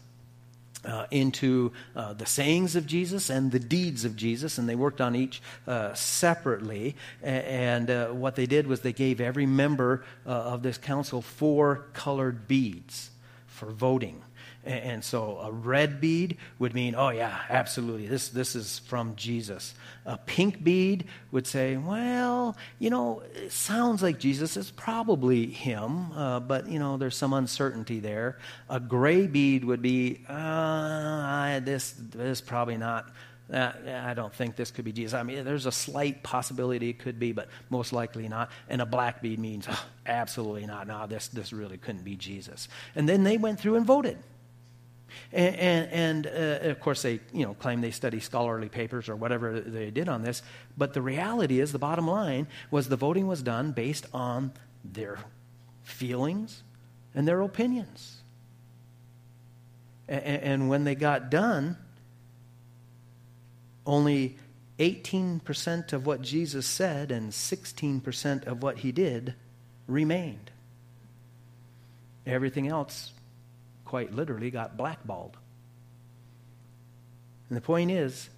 uh, 0.84 1.06
into 1.10 1.72
uh, 1.94 2.12
the 2.14 2.26
sayings 2.26 2.76
of 2.76 2.86
Jesus 2.86 3.30
and 3.30 3.52
the 3.52 3.58
deeds 3.58 4.04
of 4.04 4.16
Jesus, 4.16 4.58
and 4.58 4.68
they 4.68 4.74
worked 4.74 5.00
on 5.00 5.14
each 5.14 5.42
uh, 5.66 5.92
separately. 5.94 6.96
And 7.22 7.90
uh, 7.90 8.08
what 8.08 8.36
they 8.36 8.46
did 8.46 8.66
was 8.66 8.80
they 8.80 8.92
gave 8.92 9.20
every 9.20 9.46
member 9.46 10.04
uh, 10.26 10.30
of 10.30 10.62
this 10.62 10.78
council 10.78 11.22
four 11.22 11.86
colored 11.92 12.48
beads 12.48 13.10
for 13.46 13.70
voting. 13.70 14.22
And 14.62 15.02
so 15.02 15.38
a 15.38 15.50
red 15.50 16.02
bead 16.02 16.36
would 16.58 16.74
mean, 16.74 16.94
oh, 16.94 17.08
yeah, 17.08 17.40
absolutely, 17.48 18.06
this, 18.06 18.28
this 18.28 18.54
is 18.54 18.80
from 18.80 19.16
Jesus. 19.16 19.72
A 20.04 20.18
pink 20.18 20.62
bead 20.62 21.06
would 21.30 21.46
say, 21.46 21.78
well, 21.78 22.56
you 22.78 22.90
know, 22.90 23.22
it 23.34 23.52
sounds 23.52 24.02
like 24.02 24.18
Jesus. 24.18 24.58
It's 24.58 24.70
probably 24.70 25.46
him, 25.46 26.12
uh, 26.12 26.40
but, 26.40 26.68
you 26.68 26.78
know, 26.78 26.98
there's 26.98 27.16
some 27.16 27.32
uncertainty 27.32 28.00
there. 28.00 28.38
A 28.68 28.78
gray 28.78 29.26
bead 29.26 29.64
would 29.64 29.80
be, 29.80 30.20
uh, 30.28 31.60
this, 31.60 31.92
this 31.92 32.38
is 32.38 32.40
probably 32.42 32.76
not. 32.76 33.10
Uh, 33.50 33.72
I 34.04 34.12
don't 34.12 34.32
think 34.32 34.56
this 34.56 34.70
could 34.70 34.84
be 34.84 34.92
Jesus. 34.92 35.14
I 35.14 35.22
mean, 35.22 35.42
there's 35.42 35.66
a 35.66 35.72
slight 35.72 36.22
possibility 36.22 36.90
it 36.90 36.98
could 36.98 37.18
be, 37.18 37.32
but 37.32 37.48
most 37.70 37.92
likely 37.94 38.28
not. 38.28 38.50
And 38.68 38.82
a 38.82 38.86
black 38.86 39.22
bead 39.22 39.38
means 39.38 39.66
oh, 39.68 39.84
absolutely 40.06 40.66
not. 40.66 40.86
No, 40.86 41.06
this, 41.06 41.28
this 41.28 41.52
really 41.52 41.78
couldn't 41.78 42.04
be 42.04 42.14
Jesus. 42.14 42.68
And 42.94 43.08
then 43.08 43.24
they 43.24 43.38
went 43.38 43.58
through 43.58 43.76
and 43.76 43.86
voted. 43.86 44.18
And, 45.32 46.26
and, 46.26 46.26
uh, 46.26 46.70
of 46.70 46.80
course, 46.80 47.02
they 47.02 47.20
you 47.32 47.44
know, 47.44 47.54
claim 47.54 47.80
they 47.80 47.90
study 47.90 48.20
scholarly 48.20 48.68
papers 48.68 49.08
or 49.08 49.16
whatever 49.16 49.60
they 49.60 49.90
did 49.90 50.08
on 50.08 50.22
this. 50.22 50.42
But 50.76 50.94
the 50.94 51.02
reality 51.02 51.60
is, 51.60 51.72
the 51.72 51.78
bottom 51.78 52.06
line 52.06 52.46
was 52.70 52.88
the 52.88 52.96
voting 52.96 53.26
was 53.26 53.42
done 53.42 53.72
based 53.72 54.06
on 54.12 54.52
their 54.84 55.18
feelings 55.82 56.62
and 57.14 57.26
their 57.26 57.40
opinions. 57.40 58.22
And, 60.08 60.42
and 60.42 60.68
when 60.68 60.84
they 60.84 60.94
got 60.94 61.30
done, 61.30 61.76
only 63.86 64.36
18% 64.78 65.92
of 65.92 66.06
what 66.06 66.22
Jesus 66.22 66.66
said 66.66 67.10
and 67.10 67.30
16% 67.32 68.46
of 68.46 68.62
what 68.62 68.78
he 68.78 68.92
did 68.92 69.34
remained. 69.86 70.50
Everything 72.26 72.68
else 72.68 73.12
quite 73.90 74.14
literally 74.14 74.52
got 74.52 74.76
blackballed. 74.76 75.36
And 77.48 77.56
the 77.56 77.60
point 77.60 77.90
is, 77.90 78.30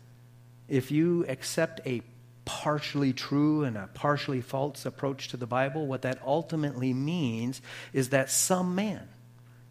if 0.67 0.91
you 0.91 1.27
accept 1.29 1.83
a 1.87 2.01
partially 2.47 3.13
true 3.13 3.63
and 3.63 3.77
a 3.77 3.87
partially 3.93 4.41
false 4.41 4.87
approach 4.87 5.29
to 5.29 5.37
the 5.37 5.47
Bible, 5.47 5.87
what 5.87 6.01
that 6.03 6.23
ultimately 6.25 6.95
means 6.95 7.61
is 7.93 8.09
that 8.09 8.31
some 8.31 8.75
man, 8.75 9.07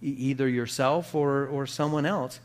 either 0.03 0.47
yourself 0.47 1.15
or, 1.15 1.47
or 1.47 1.65
someone 1.65 2.05
else, 2.05 2.39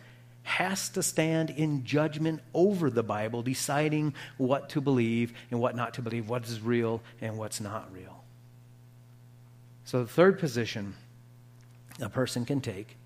has 0.45 0.89
to 0.89 1.03
stand 1.03 1.51
in 1.51 1.85
judgment 1.85 2.41
over 2.55 2.89
the 2.89 3.03
Bible, 3.03 3.43
deciding 3.43 4.15
what 4.39 4.71
to 4.71 4.81
believe 4.81 5.35
and 5.51 5.61
what 5.61 5.77
not 5.77 5.93
to 5.93 6.01
believe, 6.01 6.27
what 6.27 6.47
is 6.47 6.59
real 6.63 7.03
and 7.21 7.37
what's 7.37 7.61
not 7.61 7.93
real. 7.93 8.25
So, 9.85 10.03
the 10.03 10.09
third 10.09 10.39
position 10.39 10.95
a 12.01 12.09
person 12.09 12.47
can 12.47 12.63
take 12.63 12.97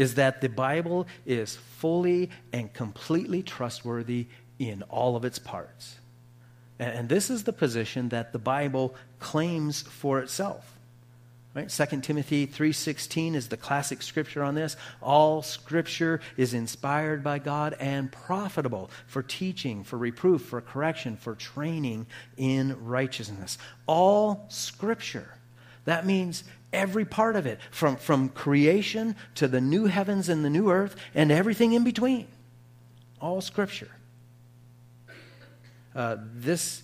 is 0.00 0.14
that 0.14 0.40
the 0.40 0.48
Bible 0.48 1.06
is 1.26 1.56
fully 1.56 2.30
and 2.54 2.72
completely 2.72 3.42
trustworthy 3.42 4.28
in 4.58 4.82
all 4.84 5.14
of 5.14 5.26
its 5.26 5.38
parts. 5.38 5.98
And 6.78 7.10
this 7.10 7.28
is 7.28 7.44
the 7.44 7.52
position 7.52 8.08
that 8.08 8.32
the 8.32 8.38
Bible 8.38 8.94
claims 9.18 9.82
for 9.82 10.18
itself. 10.20 10.78
Right? 11.52 11.70
2 11.70 12.00
Timothy 12.00 12.46
3:16 12.46 13.34
is 13.34 13.48
the 13.48 13.58
classic 13.58 14.00
scripture 14.00 14.42
on 14.42 14.54
this. 14.54 14.74
All 15.02 15.42
scripture 15.42 16.22
is 16.38 16.54
inspired 16.54 17.22
by 17.22 17.38
God 17.38 17.76
and 17.78 18.10
profitable 18.10 18.90
for 19.06 19.22
teaching, 19.22 19.84
for 19.84 19.98
reproof, 19.98 20.40
for 20.40 20.62
correction, 20.62 21.18
for 21.18 21.34
training 21.34 22.06
in 22.38 22.82
righteousness. 22.86 23.58
All 23.86 24.46
scripture. 24.48 25.34
That 25.84 26.06
means 26.06 26.44
Every 26.72 27.04
part 27.04 27.36
of 27.36 27.46
it, 27.46 27.58
from, 27.70 27.96
from 27.96 28.28
creation 28.28 29.16
to 29.36 29.48
the 29.48 29.60
new 29.60 29.86
heavens 29.86 30.28
and 30.28 30.44
the 30.44 30.50
new 30.50 30.70
earth 30.70 30.96
and 31.14 31.32
everything 31.32 31.72
in 31.72 31.82
between. 31.82 32.28
All 33.20 33.40
Scripture. 33.40 33.90
Uh, 35.94 36.16
this 36.34 36.82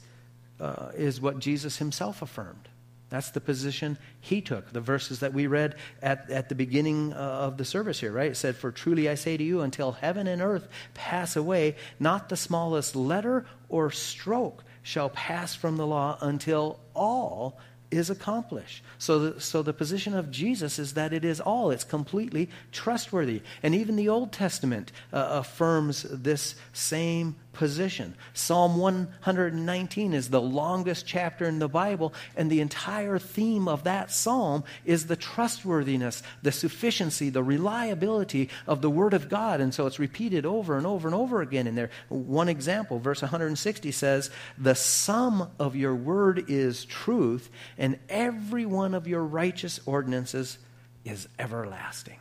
uh, 0.61 0.91
is 0.97 1.21
what 1.21 1.39
Jesus 1.39 1.79
himself 1.79 2.23
affirmed. 2.23 2.69
That's 3.09 3.31
the 3.31 3.41
position 3.41 3.99
he 4.21 4.41
took. 4.41 4.73
The 4.73 4.81
verses 4.81 5.21
that 5.21 5.33
we 5.33 5.47
read 5.47 5.77
at, 6.03 6.29
at 6.29 6.49
the 6.49 6.57
beginning 6.57 7.13
uh, 7.13 7.17
of 7.17 7.57
the 7.57 7.65
service 7.65 8.01
here, 8.01 8.11
right? 8.11 8.33
It 8.33 8.37
said, 8.37 8.57
For 8.57 8.73
truly 8.73 9.09
I 9.09 9.15
say 9.15 9.37
to 9.37 9.45
you, 9.45 9.61
until 9.61 9.93
heaven 9.93 10.27
and 10.27 10.43
earth 10.43 10.69
pass 10.95 11.37
away, 11.37 11.77
not 12.01 12.29
the 12.29 12.37
smallest 12.37 12.97
letter 12.97 13.47
or 13.69 13.93
stroke 13.93 14.65
shall 14.83 15.11
pass 15.11 15.55
from 15.55 15.77
the 15.77 15.87
law 15.87 16.19
until 16.21 16.81
all 16.95 17.59
is 17.91 18.11
accomplished. 18.11 18.83
So 18.99 19.19
the, 19.19 19.41
so 19.41 19.63
the 19.63 19.73
position 19.73 20.15
of 20.15 20.31
Jesus 20.31 20.79
is 20.79 20.95
that 20.95 21.13
it 21.13 21.25
is 21.25 21.41
all, 21.41 21.71
it's 21.71 21.85
completely 21.85 22.51
trustworthy. 22.73 23.43
And 23.63 23.75
even 23.75 23.97
the 23.97 24.09
Old 24.09 24.33
Testament 24.33 24.93
uh, 25.13 25.29
affirms 25.31 26.03
this 26.03 26.57
same 26.73 27.37
position. 27.57 28.15
Psalm 28.35 28.77
119 28.77 30.13
is 30.13 30.29
the 30.29 30.41
longest 30.41 31.07
chapter 31.07 31.47
in 31.47 31.59
the 31.59 31.69
Bible, 31.69 32.13
and 32.37 32.51
the 32.51 32.61
entire 32.61 33.19
theme 33.19 33.67
of 33.67 33.85
that 33.85 34.13
psalm 34.13 34.63
is 34.85 35.07
the 35.07 35.17
trustworthiness, 35.17 36.23
the 36.43 36.53
sufficiency, 36.53 37.31
the 37.31 37.43
reliability 37.43 38.51
of 38.67 38.83
the 38.83 38.91
Word 38.91 39.15
of 39.15 39.29
God. 39.29 39.61
And 39.61 39.73
so 39.73 39.87
it's 39.87 39.99
repeated 39.99 40.45
over 40.45 40.77
and 40.77 40.87
over 40.87 41.09
and 41.09 41.15
over 41.15 41.41
again 41.41 41.67
in 41.67 41.75
there. 41.75 41.91
One 42.09 42.49
example, 42.49 42.99
verse 42.99 43.23
160 43.23 43.91
says, 43.91 44.31
The 44.59 44.75
sum 44.75 45.51
of 45.59 45.75
your 45.75 45.95
word 45.95 46.45
is 46.49 46.85
truth, 46.85 47.51
and 47.79 47.99
every 48.09 48.67
one 48.67 48.95
of 48.95 49.09
your 49.09 49.25
righteous 49.25 49.81
ordinances 49.87 50.59
is 51.05 51.27
everlasting. 51.39 52.19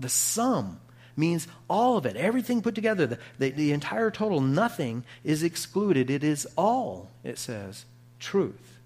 The 0.00 0.08
sum 0.08 0.80
means 1.18 1.48
all 1.68 1.96
of 1.96 2.06
it, 2.06 2.16
everything 2.16 2.62
put 2.62 2.74
together, 2.74 3.06
the, 3.06 3.18
the, 3.38 3.50
the 3.50 3.72
entire 3.72 4.10
total, 4.10 4.40
nothing 4.40 5.04
is 5.24 5.42
excluded. 5.42 6.10
It 6.10 6.24
is 6.24 6.46
all, 6.56 7.10
it 7.24 7.38
says, 7.38 7.84
truth. 8.20 8.78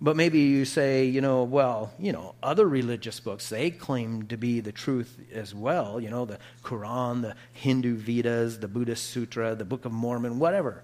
But 0.00 0.14
maybe 0.14 0.40
you 0.40 0.66
say, 0.66 1.06
you 1.06 1.22
know, 1.22 1.44
well, 1.44 1.92
you 1.98 2.12
know, 2.12 2.34
other 2.42 2.68
religious 2.68 3.18
books, 3.18 3.48
they 3.48 3.70
claim 3.70 4.26
to 4.26 4.36
be 4.36 4.60
the 4.60 4.72
truth 4.72 5.18
as 5.32 5.54
well. 5.54 5.98
You 5.98 6.10
know, 6.10 6.26
the 6.26 6.38
Quran, 6.62 7.22
the 7.22 7.34
Hindu 7.54 7.96
Vedas, 7.96 8.58
the 8.58 8.68
Buddhist 8.68 9.08
Sutra, 9.08 9.54
the 9.54 9.64
Book 9.64 9.86
of 9.86 9.92
Mormon, 9.92 10.38
whatever, 10.38 10.82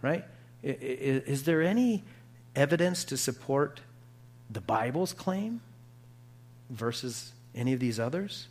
right? 0.00 0.24
Is, 0.62 1.24
is 1.24 1.42
there 1.42 1.60
any 1.60 2.04
evidence 2.54 3.02
to 3.04 3.16
support 3.16 3.80
the 4.48 4.60
Bible's 4.60 5.12
claim 5.12 5.60
versus 6.70 7.32
any 7.56 7.72
of 7.72 7.80
these 7.80 7.98
others? 7.98 8.46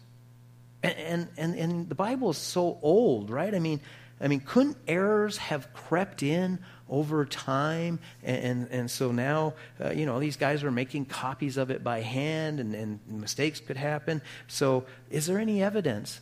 And, 0.84 1.28
and, 1.38 1.56
and 1.56 1.90
the 1.90 1.96
Bible 1.96 2.32
is 2.32 2.38
so 2.38 2.80
old, 2.82 3.30
right? 3.30 3.54
I 3.54 3.60
mean, 3.60 3.82
I 4.20 4.28
mean, 4.28 4.40
couldn't 4.42 4.78
errors 4.88 5.38
have 5.38 5.74
crept 5.74 6.22
in 6.22 6.60
over 6.88 7.26
time? 7.26 8.00
And, 8.24 8.44
and, 8.44 8.68
and 8.72 8.92
so 8.92 9.12
now, 9.12 9.56
uh, 9.84 9.92
you 9.92 10.06
know, 10.06 10.20
these 10.20 10.38
guys 10.38 10.64
are 10.64 10.72
making 10.72 11.06
copies 11.06 11.58
of 11.58 11.72
it 11.72 11.84
by 11.84 12.02
hand 12.02 12.60
and, 12.60 12.76
and 12.76 13.00
mistakes 13.08 13.60
could 13.60 13.78
happen. 13.78 14.22
So, 14.48 14.86
is 15.10 15.26
there 15.26 15.40
any 15.40 15.64
evidence 15.64 16.20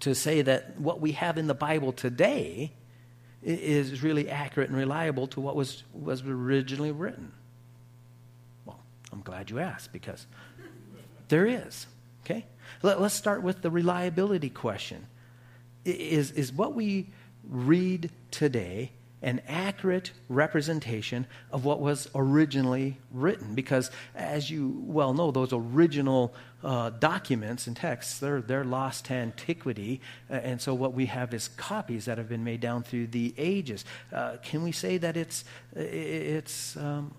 to 0.00 0.14
say 0.14 0.42
that 0.42 0.78
what 0.80 1.00
we 1.00 1.12
have 1.12 1.38
in 1.38 1.46
the 1.46 1.54
Bible 1.54 1.92
today 1.92 2.72
is 3.42 4.02
really 4.02 4.28
accurate 4.30 4.68
and 4.68 4.78
reliable 4.78 5.26
to 5.28 5.40
what 5.40 5.54
was, 5.54 5.84
was 5.92 6.22
originally 6.22 6.90
written? 6.90 7.32
Well, 8.64 8.80
I'm 9.12 9.20
glad 9.20 9.50
you 9.50 9.60
asked 9.60 9.92
because 9.92 10.26
there 11.28 11.46
is, 11.46 11.86
okay? 12.24 12.46
Let, 12.82 12.98
us 12.98 13.14
start 13.14 13.42
with 13.42 13.62
the 13.62 13.70
reliability 13.70 14.50
question. 14.50 15.06
Is, 15.84 16.30
is 16.32 16.52
what 16.52 16.74
we 16.74 17.10
read 17.48 18.10
today 18.30 18.92
an 19.22 19.40
accurate 19.48 20.10
representation 20.28 21.26
of 21.50 21.64
what 21.64 21.80
was 21.80 22.08
originally 22.14 22.98
written? 23.10 23.54
Because, 23.54 23.90
as 24.14 24.50
you 24.50 24.82
well 24.84 25.14
know, 25.14 25.30
those 25.30 25.52
original 25.52 26.34
uh, 26.62 26.90
documents 26.90 27.66
and 27.66 27.74
texts, 27.74 28.18
they're, 28.18 28.42
they're 28.42 28.64
lost 28.64 29.06
to 29.06 29.14
antiquity. 29.14 30.02
Uh, 30.30 30.34
and 30.34 30.60
so, 30.60 30.74
what 30.74 30.92
we 30.92 31.06
have 31.06 31.32
is 31.32 31.48
copies 31.48 32.04
that 32.04 32.18
have 32.18 32.28
been 32.28 32.44
made 32.44 32.60
down 32.60 32.82
through 32.82 33.06
the 33.08 33.34
ages. 33.38 33.86
Uh, 34.12 34.36
can 34.42 34.62
we 34.62 34.72
say 34.72 34.98
that 34.98 35.16
it's, 35.16 35.44
it's 35.74 36.76
um, 36.76 37.14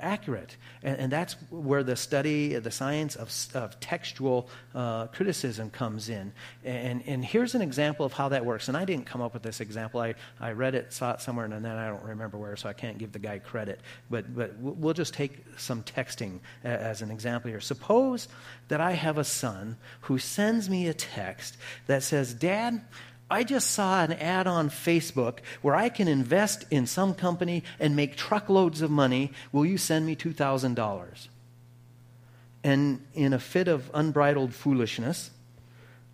accurate. 0.00 0.56
And, 0.82 0.98
and, 0.98 1.12
that's 1.12 1.34
where 1.50 1.82
the 1.82 1.96
study, 1.96 2.54
the 2.56 2.70
science 2.70 3.16
of, 3.16 3.32
of 3.54 3.78
textual 3.80 4.48
uh, 4.74 5.06
criticism 5.08 5.70
comes 5.70 6.08
in. 6.08 6.32
And, 6.64 7.02
and 7.06 7.24
here's 7.24 7.54
an 7.54 7.62
example 7.62 8.04
of 8.06 8.12
how 8.12 8.28
that 8.28 8.44
works. 8.44 8.68
And 8.68 8.76
I 8.76 8.84
didn't 8.84 9.06
come 9.06 9.20
up 9.20 9.34
with 9.34 9.42
this 9.42 9.60
example. 9.60 10.00
I, 10.00 10.14
I 10.40 10.52
read 10.52 10.74
it, 10.74 10.92
saw 10.92 11.12
it 11.12 11.20
somewhere, 11.20 11.46
and 11.46 11.64
then 11.64 11.76
I 11.76 11.88
don't 11.88 12.04
remember 12.04 12.38
where, 12.38 12.56
so 12.56 12.68
I 12.68 12.72
can't 12.72 12.98
give 12.98 13.12
the 13.12 13.18
guy 13.18 13.38
credit. 13.38 13.80
But, 14.10 14.34
but 14.34 14.56
we'll 14.58 14.94
just 14.94 15.14
take 15.14 15.44
some 15.56 15.82
texting 15.82 16.40
as 16.64 17.02
an 17.02 17.10
example 17.10 17.50
here. 17.50 17.60
Suppose 17.60 18.28
that 18.68 18.80
I 18.80 18.92
have 18.92 19.18
a 19.18 19.24
son 19.24 19.76
who 20.02 20.18
sends 20.18 20.68
me 20.68 20.88
a 20.88 20.94
text 20.94 21.56
that 21.86 22.02
says, 22.02 22.34
Dad, 22.34 22.80
I 23.30 23.44
just 23.44 23.70
saw 23.70 24.02
an 24.02 24.12
ad 24.12 24.46
on 24.46 24.70
Facebook 24.70 25.38
where 25.60 25.74
I 25.74 25.90
can 25.90 26.08
invest 26.08 26.64
in 26.70 26.86
some 26.86 27.14
company 27.14 27.62
and 27.78 27.94
make 27.94 28.16
truckloads 28.16 28.80
of 28.80 28.90
money. 28.90 29.32
Will 29.52 29.66
you 29.66 29.76
send 29.76 30.06
me 30.06 30.16
$2,000? 30.16 31.28
And 32.64 33.06
in 33.14 33.32
a 33.32 33.38
fit 33.38 33.68
of 33.68 33.90
unbridled 33.92 34.54
foolishness, 34.54 35.30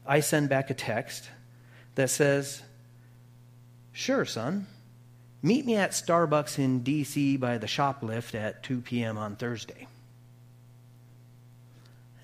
I 0.07 0.21
send 0.21 0.49
back 0.49 0.71
a 0.71 0.75
text 0.75 1.31
that 1.95 2.11
says, 2.11 2.63
Sure, 3.93 4.25
son. 4.25 4.67
Meet 5.41 5.67
me 5.67 5.77
at 5.77 5.93
Starbucks 5.93 6.59
in 6.59 6.81
D.C. 6.81 7.37
by 7.37 7.59
the 7.59 7.67
shoplift 7.67 8.35
at 8.35 8.63
2 8.63 8.81
p.m. 8.81 9.17
on 9.19 9.37
Thursday. 9.37 9.87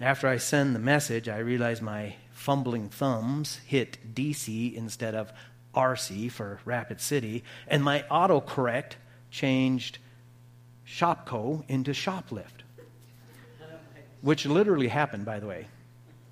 After 0.00 0.26
I 0.26 0.38
send 0.38 0.74
the 0.74 0.80
message, 0.80 1.28
I 1.28 1.38
realize 1.38 1.82
my 1.82 2.14
fumbling 2.40 2.88
thumbs 2.88 3.60
hit 3.66 3.98
DC 4.14 4.74
instead 4.74 5.14
of 5.14 5.30
RC 5.74 6.32
for 6.32 6.58
Rapid 6.64 6.98
City, 6.98 7.44
and 7.68 7.84
my 7.84 8.02
autocorrect 8.10 8.92
changed 9.30 9.98
Shopko 10.88 11.62
into 11.68 11.90
shoplift, 11.90 12.64
which 14.22 14.46
literally 14.46 14.88
happened, 14.88 15.26
by 15.26 15.38
the 15.38 15.46
way. 15.46 15.66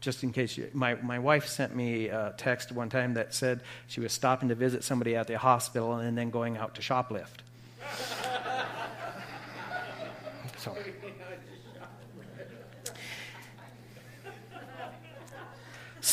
Just 0.00 0.22
in 0.22 0.32
case 0.32 0.56
you, 0.56 0.70
my, 0.72 0.94
my 0.94 1.18
wife 1.18 1.46
sent 1.46 1.76
me 1.76 2.08
a 2.08 2.32
text 2.38 2.72
one 2.72 2.88
time 2.88 3.12
that 3.14 3.34
said 3.34 3.60
she 3.86 4.00
was 4.00 4.10
stopping 4.10 4.48
to 4.48 4.54
visit 4.54 4.84
somebody 4.84 5.14
at 5.14 5.26
the 5.26 5.36
hospital 5.36 5.96
and 5.96 6.16
then 6.16 6.30
going 6.30 6.56
out 6.56 6.74
to 6.76 6.80
shoplift. 6.80 7.42
so. 10.56 10.74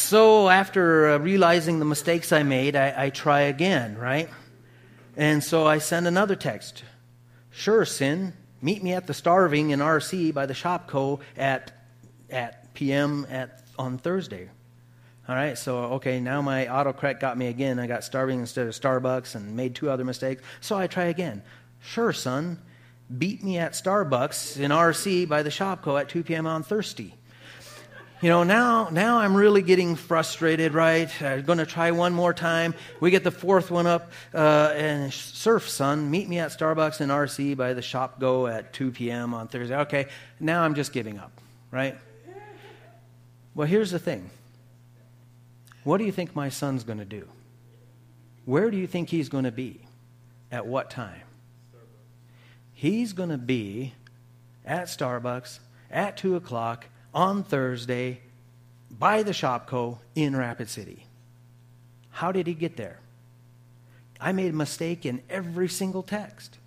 So 0.06 0.50
after 0.50 1.10
uh, 1.10 1.18
realizing 1.18 1.80
the 1.80 1.86
mistakes 1.86 2.32
I 2.32 2.44
made, 2.44 2.76
I, 2.76 3.06
I 3.06 3.10
try 3.10 3.42
again, 3.42 3.98
right? 3.98 4.30
And 5.18 5.44
so 5.44 5.66
I 5.66 5.80
send 5.80 6.06
another 6.06 6.36
text. 6.36 6.84
Sure, 7.50 7.86
sin. 7.86 8.34
Meet 8.62 8.84
me 8.84 8.94
at 8.94 9.08
the 9.08 9.16
starving 9.16 9.72
in 9.72 9.80
RC 9.80 10.32
by 10.32 10.46
the 10.46 10.54
Shopko 10.54 11.22
at 11.36 11.72
at 12.30 12.72
PM 12.76 13.26
at 13.32 13.64
on 13.80 13.98
Thursday. 13.98 14.48
All 15.28 15.34
right, 15.34 15.58
so 15.58 15.78
okay, 15.96 16.20
now 16.20 16.40
my 16.40 16.68
autocorrect 16.68 17.20
got 17.20 17.36
me 17.36 17.48
again. 17.48 17.80
I 17.80 17.88
got 17.88 18.04
starving 18.04 18.42
instead 18.42 18.68
of 18.68 18.76
Starbucks 18.76 19.34
and 19.34 19.56
made 19.56 19.74
two 19.74 19.90
other 19.90 20.06
mistakes. 20.06 20.44
So 20.62 20.78
I 20.78 20.86
try 20.86 21.06
again. 21.06 21.42
Sure, 21.82 22.14
son. 22.14 22.60
Beat 23.18 23.44
me 23.44 23.58
at 23.58 23.72
Starbucks 23.72 24.60
in 24.60 24.70
RC 24.70 25.28
by 25.28 25.42
the 25.42 25.50
Shopko 25.50 26.00
at 26.00 26.10
2 26.10 26.22
p.m. 26.22 26.46
on 26.46 26.62
Thursday 26.62 27.16
you 28.22 28.30
know, 28.30 28.44
now, 28.44 28.90
now 28.90 29.18
I'm 29.18 29.36
really 29.36 29.62
getting 29.62 29.96
frustrated, 29.96 30.74
right? 30.74 31.10
I'm 31.22 31.44
going 31.44 31.58
to 31.58 31.66
try 31.66 31.92
one 31.92 32.14
more 32.14 32.34
time. 32.34 32.74
We 33.00 33.12
get 33.12 33.24
the 33.24 33.32
fourth 33.32 33.72
one 33.72 33.88
up, 33.88 34.12
uh, 34.34 34.74
and 34.76 35.14
surf, 35.14 35.68
son. 35.68 36.10
Meet 36.10 36.30
me 36.30 36.40
at 36.40 36.52
Starbucks 36.52 37.02
in 37.02 37.10
RC 37.10 37.58
by 37.58 37.74
the 37.74 37.82
shop 37.82 38.20
go 38.20 38.48
at 38.48 38.74
2 38.74 38.92
p.m. 38.92 39.34
on 39.34 39.48
Thursday. 39.48 39.76
Okay, 39.78 40.08
now 40.40 40.64
I'm 40.64 40.76
just 40.76 40.94
giving 40.94 41.20
up, 41.20 41.32
right? 41.72 41.98
Well, 43.54 43.68
here's 43.68 43.92
the 43.92 44.00
thing. 44.00 44.30
What 45.84 45.98
do 45.98 46.06
you 46.06 46.12
think 46.12 46.36
my 46.36 46.50
son's 46.50 46.84
going 46.84 47.00
to 47.00 47.06
do? 47.06 47.28
Where 48.46 48.72
do 48.72 48.78
you 48.78 48.88
think 48.88 49.10
he's 49.10 49.30
going 49.30 49.44
to 49.44 49.52
be? 49.52 49.82
At 50.52 50.68
what 50.68 50.90
time? 50.90 51.22
He's 52.74 53.14
going 53.14 53.30
to 53.30 53.38
be 53.38 53.94
at 54.66 54.86
Starbucks 54.86 55.60
at 55.92 56.18
2 56.18 56.36
o'clock 56.36 56.86
on 57.16 57.44
Thursday 57.44 58.20
by 58.92 59.24
the 59.24 59.32
Shopko 59.32 59.98
in 60.14 60.36
Rapid 60.36 60.70
City. 60.70 61.08
How 62.12 62.32
did 62.32 62.46
he 62.46 62.54
get 62.54 62.78
there? 62.78 63.00
I 64.20 64.32
made 64.34 64.52
a 64.52 64.56
mistake 64.56 65.06
in 65.06 65.24
every 65.30 65.68
single 65.68 66.04
text. 66.04 66.58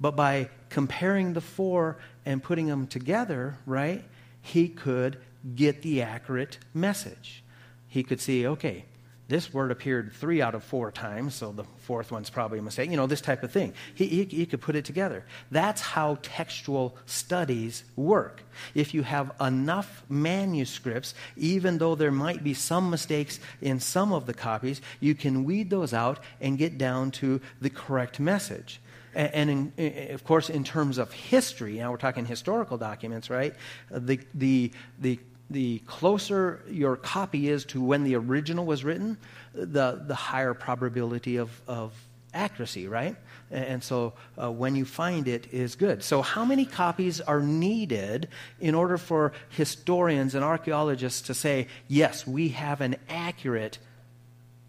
But 0.00 0.16
by 0.16 0.50
comparing 0.68 1.32
the 1.32 1.40
four 1.40 1.98
and 2.24 2.42
putting 2.42 2.66
them 2.66 2.86
together, 2.86 3.56
right, 3.66 4.04
he 4.42 4.68
could 4.68 5.18
get 5.54 5.82
the 5.82 6.02
accurate 6.02 6.58
message. 6.74 7.42
He 7.88 8.02
could 8.02 8.20
see, 8.20 8.46
okay, 8.46 8.84
this 9.28 9.52
word 9.52 9.72
appeared 9.72 10.12
three 10.12 10.40
out 10.40 10.54
of 10.54 10.62
four 10.62 10.92
times, 10.92 11.34
so 11.34 11.50
the 11.50 11.64
fourth 11.78 12.12
one's 12.12 12.30
probably 12.30 12.60
a 12.60 12.62
mistake. 12.62 12.90
You 12.90 12.96
know, 12.96 13.08
this 13.08 13.20
type 13.20 13.42
of 13.42 13.50
thing. 13.50 13.74
He, 13.94 14.06
he, 14.06 14.24
he, 14.24 14.46
could 14.46 14.60
put 14.60 14.76
it 14.76 14.84
together. 14.84 15.24
That's 15.50 15.80
how 15.80 16.18
textual 16.22 16.96
studies 17.06 17.82
work. 17.96 18.42
If 18.74 18.94
you 18.94 19.02
have 19.02 19.32
enough 19.40 20.04
manuscripts, 20.08 21.14
even 21.36 21.78
though 21.78 21.96
there 21.96 22.12
might 22.12 22.44
be 22.44 22.54
some 22.54 22.88
mistakes 22.88 23.40
in 23.60 23.80
some 23.80 24.12
of 24.12 24.26
the 24.26 24.34
copies, 24.34 24.80
you 25.00 25.16
can 25.16 25.44
weed 25.44 25.70
those 25.70 25.92
out 25.92 26.20
and 26.40 26.56
get 26.56 26.78
down 26.78 27.10
to 27.12 27.40
the 27.60 27.70
correct 27.70 28.20
message. 28.20 28.80
And, 29.12 29.72
in, 29.78 30.10
of 30.12 30.24
course, 30.24 30.50
in 30.50 30.62
terms 30.62 30.98
of 30.98 31.10
history, 31.10 31.78
now 31.78 31.90
we're 31.90 31.96
talking 31.96 32.26
historical 32.26 32.76
documents, 32.76 33.30
right? 33.30 33.54
The, 33.90 34.20
the, 34.34 34.72
the 35.00 35.18
the 35.50 35.78
closer 35.80 36.62
your 36.68 36.96
copy 36.96 37.48
is 37.48 37.64
to 37.66 37.82
when 37.82 38.04
the 38.04 38.16
original 38.16 38.66
was 38.66 38.84
written, 38.84 39.16
the, 39.54 40.02
the 40.06 40.14
higher 40.14 40.54
probability 40.54 41.36
of, 41.36 41.60
of 41.68 41.92
accuracy, 42.34 42.88
right? 42.88 43.16
And 43.50 43.82
so 43.82 44.12
uh, 44.40 44.50
when 44.50 44.74
you 44.74 44.84
find 44.84 45.28
it 45.28 45.52
is 45.52 45.76
good. 45.76 46.02
So, 46.02 46.20
how 46.20 46.44
many 46.44 46.64
copies 46.64 47.20
are 47.20 47.40
needed 47.40 48.28
in 48.60 48.74
order 48.74 48.98
for 48.98 49.32
historians 49.50 50.34
and 50.34 50.44
archaeologists 50.44 51.22
to 51.22 51.34
say, 51.34 51.68
yes, 51.88 52.26
we 52.26 52.48
have 52.50 52.80
an 52.80 52.96
accurate 53.08 53.78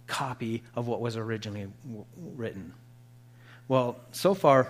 copy 0.06 0.64
of 0.76 0.88
what 0.88 1.02
was 1.02 1.18
originally 1.18 1.68
w- 1.86 2.06
written? 2.16 2.74
Well, 3.68 4.00
so 4.12 4.34
far, 4.34 4.70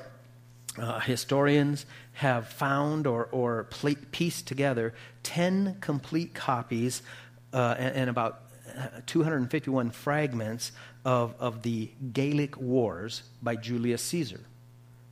uh, 0.77 0.99
historians 0.99 1.85
have 2.13 2.47
found 2.47 3.07
or, 3.07 3.25
or 3.31 3.67
pieced 4.11 4.47
together 4.47 4.93
10 5.23 5.77
complete 5.81 6.33
copies 6.33 7.01
uh, 7.53 7.75
and, 7.77 7.95
and, 7.95 8.09
about 8.09 8.41
uh, 8.77 8.87
251 9.05 9.91
fragments 9.91 10.71
of, 11.05 11.33
of 11.39 11.61
the 11.61 11.89
Gallic 12.13 12.57
Wars 12.57 13.23
by 13.41 13.55
Julius 13.55 14.01
Caesar. 14.03 14.41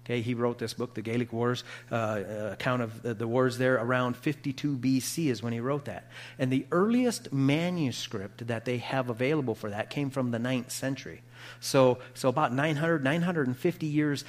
Okay, 0.05 0.21
he 0.21 0.35
wrote 0.35 0.59
this 0.59 0.75
book, 0.75 0.93
The 0.93 1.01
Gallic 1.01 1.33
Wars, 1.33 1.63
uh, 1.91 1.95
uh, 1.95 2.49
account 2.51 2.83
of 2.83 3.01
the, 3.01 3.15
the, 3.15 3.27
wars 3.27 3.57
there 3.57 3.75
around 3.75 4.15
52 4.15 4.77
BC 4.77 5.31
is 5.31 5.41
when 5.41 5.51
he 5.51 5.59
wrote 5.59 5.85
that. 5.85 6.11
And 6.37 6.51
the 6.51 6.67
earliest 6.71 7.33
manuscript 7.33 8.45
that 8.45 8.65
they 8.65 8.77
have 8.77 9.09
available 9.09 9.55
for 9.55 9.71
that 9.71 9.89
came 9.89 10.11
from 10.11 10.29
the 10.29 10.37
9th 10.37 10.69
century. 10.69 11.23
So, 11.59 11.97
so 12.13 12.29
about 12.29 12.53
900, 12.53 13.03
950 13.03 13.87
years 13.87 14.25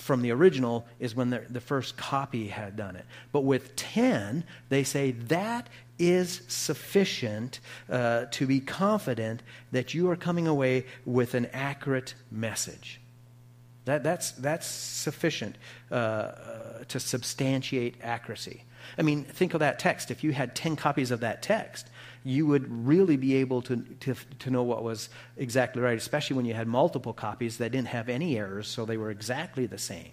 from 0.00 0.22
the 0.22 0.30
original 0.30 0.86
is 0.98 1.14
when 1.14 1.30
the, 1.30 1.44
the 1.48 1.60
first 1.60 1.96
copy 1.96 2.48
had 2.48 2.76
done 2.76 2.96
it. 2.96 3.04
But 3.32 3.42
with 3.42 3.76
10, 3.76 4.44
they 4.68 4.82
say 4.82 5.12
that 5.12 5.68
is 5.98 6.40
sufficient 6.48 7.60
uh, 7.90 8.24
to 8.30 8.46
be 8.46 8.60
confident 8.60 9.42
that 9.70 9.94
you 9.94 10.10
are 10.10 10.16
coming 10.16 10.46
away 10.46 10.86
with 11.04 11.34
an 11.34 11.46
accurate 11.52 12.14
message. 12.30 13.00
That, 13.90 14.04
that's, 14.04 14.30
that's 14.30 14.68
sufficient 14.68 15.56
uh, 15.90 15.94
uh, 15.94 16.34
to 16.86 17.00
substantiate 17.00 17.96
accuracy. 18.04 18.62
I 18.96 19.02
mean, 19.02 19.24
think 19.24 19.52
of 19.52 19.60
that 19.60 19.80
text. 19.80 20.12
If 20.12 20.22
you 20.22 20.30
had 20.30 20.54
10 20.54 20.76
copies 20.76 21.10
of 21.10 21.20
that 21.20 21.42
text, 21.42 21.88
you 22.22 22.46
would 22.46 22.86
really 22.86 23.16
be 23.16 23.34
able 23.36 23.62
to, 23.62 23.78
to, 24.00 24.14
to 24.38 24.50
know 24.50 24.62
what 24.62 24.84
was 24.84 25.08
exactly 25.36 25.82
right, 25.82 25.98
especially 25.98 26.36
when 26.36 26.46
you 26.46 26.54
had 26.54 26.68
multiple 26.68 27.12
copies 27.12 27.58
that 27.58 27.72
didn't 27.72 27.88
have 27.88 28.08
any 28.08 28.38
errors, 28.38 28.68
so 28.68 28.84
they 28.84 28.96
were 28.96 29.10
exactly 29.10 29.66
the 29.66 29.78
same. 29.78 30.12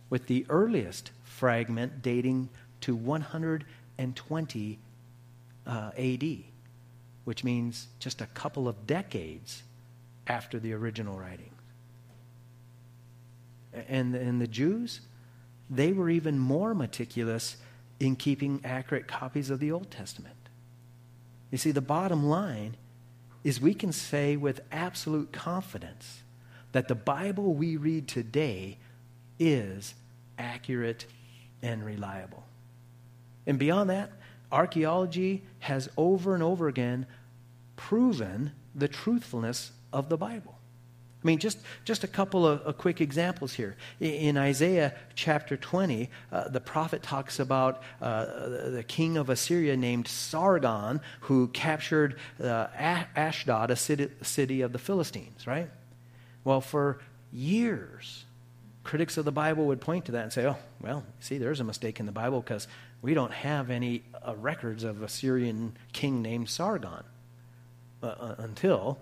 with 0.10 0.26
the 0.28 0.46
earliest 0.50 1.12
fragment 1.24 2.02
dating 2.02 2.50
to 2.82 2.96
120 2.96 4.80
uh, 5.66 5.92
AD, 5.98 6.38
which 7.24 7.44
means 7.44 7.88
just 8.00 8.22
a 8.22 8.26
couple 8.26 8.68
of 8.68 8.88
decades 8.88 9.64
after 10.30 10.60
the 10.60 10.72
original 10.74 11.18
writings. 11.18 11.54
And, 13.74 14.16
and 14.16 14.40
the 14.40 14.48
Jews, 14.48 15.02
they 15.70 15.92
were 15.92 16.10
even 16.10 16.40
more 16.40 16.74
meticulous 16.74 17.58
in 18.00 18.16
keeping 18.16 18.62
accurate 18.64 19.08
copies 19.08 19.50
of 19.50 19.60
the 19.60 19.72
Old 19.72 19.92
Testament. 19.92 20.36
You 21.52 21.58
see, 21.58 21.72
the 21.72 21.82
bottom 21.82 22.26
line 22.28 22.78
is 23.44 23.60
we 23.60 23.74
can 23.74 23.92
say 23.92 24.38
with 24.38 24.62
absolute 24.72 25.32
confidence 25.32 26.22
that 26.72 26.88
the 26.88 26.96
Bible 26.96 27.54
we 27.54 27.78
read 27.78 28.08
today 28.08 28.78
is 29.40 29.96
accurate 30.38 31.06
and 31.62 31.84
reliable. 31.84 32.44
And 33.48 33.58
beyond 33.58 33.90
that, 33.90 34.12
archaeology 34.52 35.44
has 35.60 35.90
over 35.98 36.34
and 36.34 36.44
over 36.44 36.68
again 36.68 37.06
proven 37.76 38.52
the 38.76 38.88
truthfulness 38.88 39.72
of 39.92 40.10
the 40.10 40.18
Bible. 40.18 40.56
I 41.22 41.28
mean, 41.28 41.40
just, 41.40 41.60
just 41.84 42.06
a 42.06 42.08
couple 42.08 42.48
of, 42.48 42.78
quick 42.78 43.02
examples 43.02 43.52
here. 43.52 43.76
In, 44.00 44.14
in 44.14 44.38
Isaiah 44.38 44.96
chapter 45.16 45.58
20, 45.58 46.10
uh, 46.32 46.48
the 46.48 46.62
prophet 46.62 47.04
talks 47.04 47.40
about 47.40 47.84
uh, 48.02 48.26
the 48.70 48.86
king 48.88 49.18
of 49.18 49.30
Assyria 49.30 49.76
named 49.76 50.08
Sargon, 50.08 51.02
who 51.22 51.50
captured 51.50 52.18
uh, 52.42 52.68
Ashdod, 52.78 53.70
a 53.70 53.76
city, 53.76 54.10
city 54.22 54.62
of 54.62 54.72
the 54.72 54.80
Philistines, 54.80 55.46
right? 55.46 55.70
Well, 56.46 56.62
for 56.62 57.02
years, 57.34 58.24
critics 58.84 59.18
of 59.18 59.26
the 59.26 59.32
Bible 59.32 59.66
would 59.68 59.82
point 59.82 60.06
to 60.06 60.14
that 60.14 60.24
and 60.24 60.32
say, 60.32 60.46
oh, 60.46 60.58
well, 60.82 61.04
see, 61.20 61.38
there's 61.38 61.60
a 61.60 61.66
mistake 61.66 62.00
in 62.00 62.06
the 62.06 62.14
Bible 62.14 62.40
because 62.40 62.68
we 63.02 63.14
don't 63.14 63.34
have 63.34 63.70
any 63.70 64.04
uh, 64.26 64.36
records 64.38 64.86
of 64.86 65.04
Assyrian 65.04 65.76
king 65.92 66.22
named 66.22 66.50
Sargon 66.50 67.04
uh, 68.02 68.06
uh, 68.06 68.36
until 68.38 69.00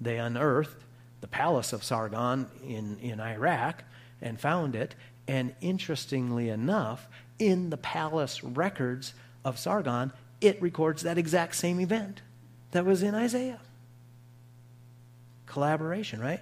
they 0.00 0.18
unearthed 0.18 0.82
the 1.20 1.26
palace 1.26 1.72
of 1.72 1.82
Sargon 1.82 2.46
in, 2.66 2.98
in 2.98 3.20
Iraq 3.20 3.84
and 4.20 4.40
found 4.40 4.74
it. 4.74 4.94
And 5.28 5.54
interestingly 5.60 6.48
enough, 6.48 7.08
in 7.38 7.70
the 7.70 7.76
palace 7.76 8.44
records 8.44 9.14
of 9.44 9.58
Sargon, 9.58 10.12
it 10.40 10.60
records 10.60 11.02
that 11.02 11.18
exact 11.18 11.54
same 11.56 11.80
event 11.80 12.22
that 12.72 12.84
was 12.84 13.02
in 13.02 13.14
Isaiah. 13.14 13.60
Collaboration, 15.46 16.20
right? 16.20 16.40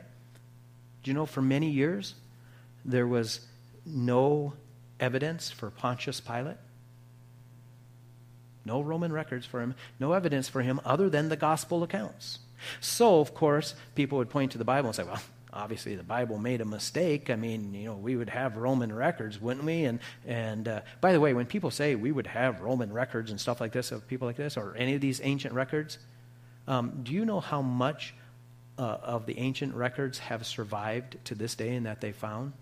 Do 1.03 1.11
you 1.11 1.15
know 1.15 1.27
for 1.27 1.43
many 1.43 1.71
years 1.71 2.15
there 2.85 3.07
was 3.07 3.41
no 3.87 4.55
evidence 4.99 5.51
for 5.51 5.71
Pontius 5.71 6.21
Pilate? 6.21 6.57
No 8.65 8.81
Roman 8.81 9.13
records 9.13 9.45
for 9.45 9.61
him, 9.61 9.75
no 10.01 10.13
evidence 10.13 10.49
for 10.49 10.63
him 10.63 10.81
other 10.85 11.11
than 11.11 11.29
the 11.29 11.37
gospel 11.37 11.83
accounts. 11.83 12.39
So, 12.81 13.21
of 13.21 13.35
course, 13.35 13.75
people 13.95 14.19
would 14.19 14.31
point 14.31 14.53
to 14.53 14.59
the 14.59 14.65
Bible 14.65 14.89
and 14.89 14.97
say, 14.97 15.05
well, 15.05 15.21
obviously 15.55 15.95
the 15.95 16.03
Bible 16.03 16.37
made 16.37 16.61
a 16.61 16.65
mistake. 16.65 17.31
I 17.31 17.37
mean, 17.37 17.73
you 17.75 17.85
know, 17.85 17.95
we 17.95 18.17
would 18.17 18.29
have 18.29 18.57
Roman 18.57 18.93
records, 18.93 19.41
wouldn't 19.41 19.65
we? 19.65 19.85
And 19.85 20.01
and 20.27 20.69
uh, 20.69 20.81
by 21.01 21.13
the 21.13 21.21
way, 21.21 21.33
when 21.33 21.47
people 21.47 21.71
say 21.71 21.95
we 21.95 22.13
would 22.13 22.27
have 22.27 22.61
Roman 22.61 22.93
records 22.93 23.31
and 23.31 23.41
stuff 23.41 23.61
like 23.61 23.73
this 23.73 23.93
of 23.93 24.07
people 24.09 24.27
like 24.27 24.37
this, 24.37 24.57
or 24.57 24.75
any 24.77 24.95
of 24.95 25.01
these 25.01 25.21
ancient 25.23 25.55
records, 25.55 25.99
um, 26.67 27.01
do 27.03 27.13
you 27.13 27.25
know 27.25 27.41
how 27.41 27.63
much 27.63 28.15
uh, 28.79 28.83
of 29.03 29.27
the 29.27 29.39
ancient 29.39 29.75
records 29.75 30.19
have 30.19 30.45
survived 30.45 31.17
to 31.25 31.35
this 31.35 31.55
day 31.55 31.75
and 31.77 31.87
that 31.87 32.01
they 32.01 32.13
found? 32.13 32.53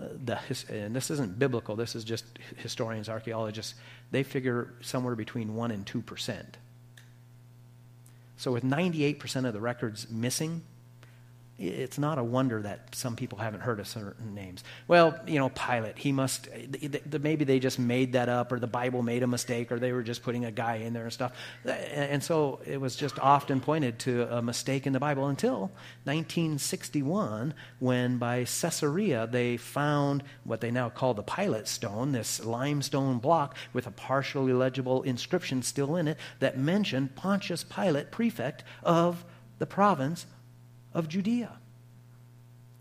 Uh, 0.00 0.06
the, 0.24 0.38
and 0.70 0.94
this 0.94 1.10
isn't 1.10 1.38
biblical. 1.38 1.76
This 1.76 1.94
is 1.94 2.04
just 2.04 2.24
historians, 2.56 3.08
archaeologists. 3.08 3.74
They 4.10 4.22
figure 4.22 4.72
somewhere 4.80 5.16
between 5.16 5.54
one 5.54 5.70
and 5.72 5.84
two 5.84 6.00
percent 6.00 6.56
so, 8.38 8.52
with 8.52 8.62
98% 8.62 9.46
of 9.46 9.52
the 9.52 9.60
records 9.60 10.08
missing, 10.08 10.62
it's 11.58 11.98
not 11.98 12.18
a 12.18 12.24
wonder 12.24 12.62
that 12.62 12.94
some 12.94 13.16
people 13.16 13.38
haven't 13.38 13.60
heard 13.60 13.80
of 13.80 13.88
certain 13.88 14.32
names. 14.32 14.62
Well, 14.86 15.18
you 15.26 15.40
know, 15.40 15.48
Pilate, 15.48 15.98
he 15.98 16.12
must, 16.12 16.48
maybe 17.20 17.44
they 17.44 17.58
just 17.58 17.80
made 17.80 18.12
that 18.12 18.28
up, 18.28 18.52
or 18.52 18.60
the 18.60 18.68
Bible 18.68 19.02
made 19.02 19.24
a 19.24 19.26
mistake, 19.26 19.72
or 19.72 19.80
they 19.80 19.92
were 19.92 20.04
just 20.04 20.22
putting 20.22 20.44
a 20.44 20.52
guy 20.52 20.76
in 20.76 20.92
there 20.92 21.02
and 21.04 21.12
stuff. 21.12 21.32
And 21.64 22.22
so 22.22 22.60
it 22.64 22.80
was 22.80 22.94
just 22.94 23.18
often 23.18 23.60
pointed 23.60 23.98
to 24.00 24.22
a 24.32 24.40
mistake 24.40 24.86
in 24.86 24.92
the 24.92 25.00
Bible 25.00 25.26
until 25.26 25.72
1961, 26.04 27.54
when 27.80 28.18
by 28.18 28.44
Caesarea 28.44 29.26
they 29.26 29.56
found 29.56 30.22
what 30.44 30.60
they 30.60 30.70
now 30.70 30.88
call 30.88 31.12
the 31.14 31.24
Pilate 31.24 31.66
stone, 31.66 32.12
this 32.12 32.44
limestone 32.44 33.18
block 33.18 33.56
with 33.72 33.88
a 33.88 33.90
partially 33.90 34.52
legible 34.52 35.02
inscription 35.02 35.62
still 35.62 35.96
in 35.96 36.06
it 36.06 36.18
that 36.38 36.56
mentioned 36.56 37.16
Pontius 37.16 37.64
Pilate, 37.64 38.12
prefect 38.12 38.62
of 38.84 39.24
the 39.58 39.66
province 39.66 40.26
of 40.98 41.08
Judea. 41.08 41.56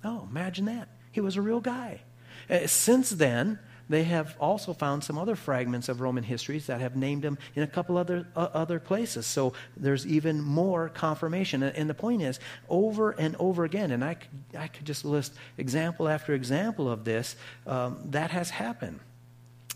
Oh, 0.03 0.27
imagine 0.29 0.65
that. 0.65 0.89
He 1.11 1.21
was 1.21 1.37
a 1.37 1.41
real 1.41 1.61
guy. 1.61 2.01
Uh, 2.49 2.65
since 2.65 3.11
then, 3.11 3.59
they 3.89 4.03
have 4.03 4.35
also 4.39 4.73
found 4.73 5.03
some 5.03 5.17
other 5.17 5.35
fragments 5.35 5.87
of 5.87 6.01
Roman 6.01 6.23
histories 6.23 6.65
that 6.65 6.81
have 6.81 6.95
named 6.95 7.23
him 7.23 7.37
in 7.55 7.63
a 7.63 7.67
couple 7.67 7.95
other 7.95 8.27
uh, 8.35 8.49
other 8.53 8.79
places. 8.79 9.25
So 9.25 9.53
there's 9.77 10.05
even 10.05 10.41
more 10.41 10.89
confirmation. 10.89 11.63
And, 11.63 11.75
and, 11.75 11.89
the 11.89 11.93
point 11.93 12.21
is, 12.21 12.39
over 12.69 13.11
and 13.11 13.35
over 13.37 13.63
again, 13.63 13.91
and 13.91 14.03
I 14.03 14.15
could, 14.15 14.29
I 14.57 14.67
could 14.67 14.85
just 14.85 15.05
list 15.05 15.33
example 15.57 16.09
after 16.09 16.33
example 16.33 16.91
of 16.91 17.05
this, 17.05 17.35
um, 17.65 17.99
that 18.05 18.31
has 18.31 18.49
happened. 18.49 18.99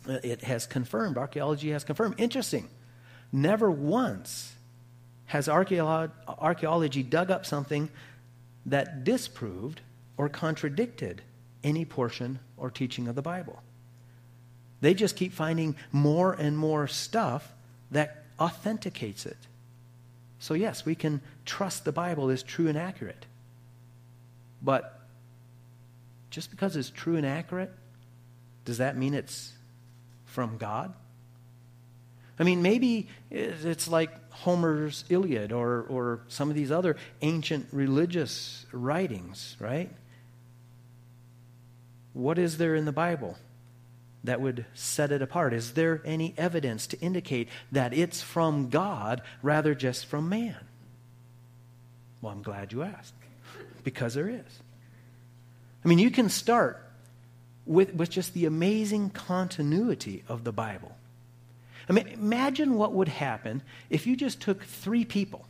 Uh, 0.10 0.18
it 0.24 0.42
has 0.44 0.66
confirmed. 0.66 1.18
Archaeology 1.18 1.70
has 1.70 1.84
confirmed. 1.84 2.16
Interesting. 2.18 2.68
Never 3.32 3.72
once 3.72 4.56
has 5.32 5.48
archaeology 5.48 7.04
dug 7.04 7.32
up 7.32 7.46
something 7.46 7.90
that 8.66 9.04
disproved 9.04 9.82
or 10.18 10.30
contradicted 10.30 11.22
any 11.64 11.86
portion 11.86 12.40
or 12.58 12.70
teaching 12.70 13.08
of 13.08 13.16
the 13.16 13.22
Bible. 13.22 13.62
They 14.82 14.94
just 14.94 15.16
keep 15.16 15.32
finding 15.32 15.76
more 15.92 16.34
and 16.34 16.58
more 16.58 16.88
stuff 16.88 17.54
that 17.92 18.26
authenticates 18.40 19.26
it. 19.26 19.38
So, 20.40 20.56
yes, 20.56 20.86
we 20.86 20.96
can 20.96 21.22
trust 21.46 21.86
the 21.86 21.92
Bible 21.92 22.30
is 22.30 22.42
true 22.42 22.68
and 22.68 22.78
accurate. 22.78 23.26
But 24.62 25.00
just 26.32 26.50
because 26.50 26.76
it's 26.76 26.90
true 26.90 27.16
and 27.16 27.26
accurate, 27.26 27.72
does 28.66 28.80
that 28.80 28.98
mean 28.98 29.14
it's 29.14 29.54
from 30.26 30.58
God? 30.58 30.94
I 32.42 32.44
mean, 32.44 32.64
maybe 32.64 33.08
it's 33.30 33.88
like 33.88 34.10
Homer's 34.32 35.06
Iliad 35.10 35.52
or, 35.52 35.84
or 35.84 36.22
some 36.28 36.50
of 36.50 36.56
these 36.56 36.72
other 36.72 36.98
ancient 37.22 37.68
religious 37.72 38.66
writings, 38.72 39.56
right? 39.60 39.92
What 42.14 42.40
is 42.40 42.58
there 42.58 42.74
in 42.74 42.86
the 42.86 42.92
Bible 42.92 43.38
that 44.24 44.42
would 44.42 44.66
set 44.74 45.12
it 45.12 45.22
apart? 45.22 45.54
Is 45.54 45.74
there 45.74 46.02
any 46.04 46.34
evidence 46.36 46.88
to 46.88 47.00
indicate 47.00 47.48
that 47.72 47.94
it's 47.94 48.24
from 48.24 48.70
God 48.70 49.22
rather 49.44 49.76
just 49.76 50.08
from 50.08 50.28
man? 50.28 50.58
Well, 52.24 52.34
I'm 52.34 52.42
glad 52.42 52.74
you 52.74 52.82
asked, 52.82 53.14
because 53.84 54.16
there 54.16 54.30
is. 54.30 54.60
I 55.86 55.88
mean, 55.88 56.00
you 56.00 56.10
can 56.10 56.28
start 56.28 56.84
with, 57.68 57.94
with 57.94 58.10
just 58.10 58.34
the 58.34 58.48
amazing 58.48 59.12
continuity 59.12 60.24
of 60.28 60.44
the 60.44 60.52
Bible. 60.52 60.96
I 61.90 61.94
mean, 61.94 62.08
imagine 62.08 62.76
what 62.76 62.94
would 62.94 63.08
happen 63.08 63.62
if 63.90 64.08
you 64.08 64.16
just 64.16 64.42
took 64.42 64.64
three 64.64 65.06
people, 65.06 65.46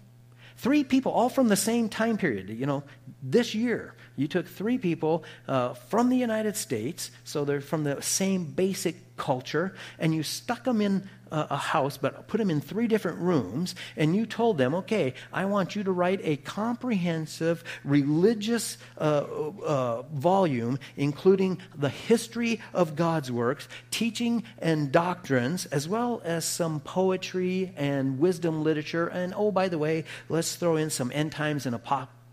three 0.58 0.84
people, 0.84 1.12
all 1.12 1.30
from 1.30 1.48
the 1.48 1.56
same 1.56 1.89
time 1.89 2.17
period, 2.17 2.50
you 2.50 2.65
know, 2.65 2.84
this 3.22 3.54
year. 3.56 3.94
You 4.15 4.28
took 4.28 4.48
three 4.48 4.78
people 4.78 5.24
uh, 5.48 5.74
from 5.74 6.10
the 6.10 6.17
United 6.17 6.56
States, 6.56 7.12
so 7.24 7.46
they're 7.46 7.62
from 7.62 7.84
the 7.84 8.02
same 8.02 8.46
basic 8.46 9.17
culture, 9.17 9.74
and 9.98 10.13
you 10.13 10.24
stuck 10.24 10.63
them 10.63 10.82
in 10.82 11.10
a 11.32 11.58
house, 11.58 11.98
but 11.98 12.28
put 12.28 12.38
them 12.38 12.50
in 12.50 12.60
three 12.60 12.88
different 12.88 13.20
rooms, 13.20 13.76
and 13.96 14.15
you 14.15 14.26
told 14.26 14.58
them, 14.58 14.76
okay, 14.76 15.13
I 15.32 15.46
want 15.46 15.76
you 15.76 15.84
to 15.84 15.91
write 15.91 16.20
a 16.24 16.38
comprehensive 16.38 17.63
religious 17.84 18.78
uh, 18.98 19.02
uh, 19.02 20.02
volume, 20.13 20.80
including 20.98 21.60
the 21.76 21.89
history 21.89 22.60
of 22.74 22.96
God's 22.96 23.32
works, 23.32 23.67
teaching 23.91 24.44
and 24.60 24.91
doctrines, 24.91 25.65
as 25.67 25.88
well 25.88 26.22
as 26.24 26.46
some 26.46 26.80
poetry 26.82 27.74
and 27.78 28.20
wisdom 28.20 28.63
literature. 28.63 29.08
And 29.08 29.34
oh, 29.36 29.52
by 29.52 29.70
the 29.70 29.78
way, 29.78 30.06
let's 30.30 30.56
throw 30.56 30.76
in 30.76 30.89
some 30.89 31.12
end 31.13 31.32
times 31.32 31.65
and 31.65 31.76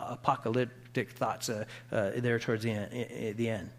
apocalyptic 0.00 1.10
thoughts 1.10 1.48
uh, 1.48 1.64
uh 1.92 2.10
there 2.16 2.38
towards 2.38 2.64
the 2.64 2.72
end, 2.72 3.36
the 3.36 3.48
end. 3.48 3.70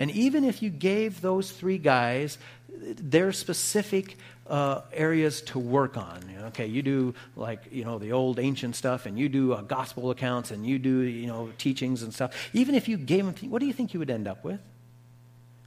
And 0.00 0.10
even 0.10 0.42
if 0.42 0.62
you 0.62 0.70
gave 0.70 1.20
those 1.20 1.52
three 1.52 1.78
guys 1.78 2.38
their 2.80 3.32
specific 3.32 4.16
uh, 4.46 4.80
areas 4.92 5.42
to 5.42 5.58
work 5.58 5.96
on. 5.96 6.20
Okay, 6.48 6.66
you 6.66 6.82
do 6.82 7.14
like 7.36 7.62
you 7.70 7.84
know 7.84 7.98
the 7.98 8.12
old 8.12 8.40
ancient 8.40 8.74
stuff, 8.74 9.06
and 9.06 9.16
you 9.18 9.28
do 9.28 9.52
uh, 9.52 9.60
gospel 9.62 10.10
accounts, 10.10 10.50
and 10.50 10.66
you 10.66 10.78
do 10.78 11.00
you 11.00 11.28
know 11.28 11.50
teachings 11.56 12.02
and 12.02 12.12
stuff. 12.12 12.34
Even 12.52 12.74
if 12.74 12.88
you 12.88 12.96
gave 12.96 13.24
them, 13.24 13.50
what 13.50 13.60
do 13.60 13.66
you 13.66 13.72
think 13.72 13.94
you 13.94 14.00
would 14.00 14.10
end 14.10 14.26
up 14.26 14.42
with? 14.42 14.60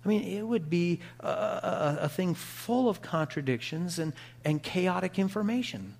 I 0.03 0.09
mean, 0.09 0.23
it 0.23 0.41
would 0.41 0.69
be 0.69 0.99
a, 1.21 1.27
a, 1.27 1.97
a 2.01 2.09
thing 2.09 2.33
full 2.35 2.89
of 2.89 3.01
contradictions 3.01 3.99
and, 3.99 4.11
and 4.43 4.61
chaotic 4.61 5.17
information 5.17 5.95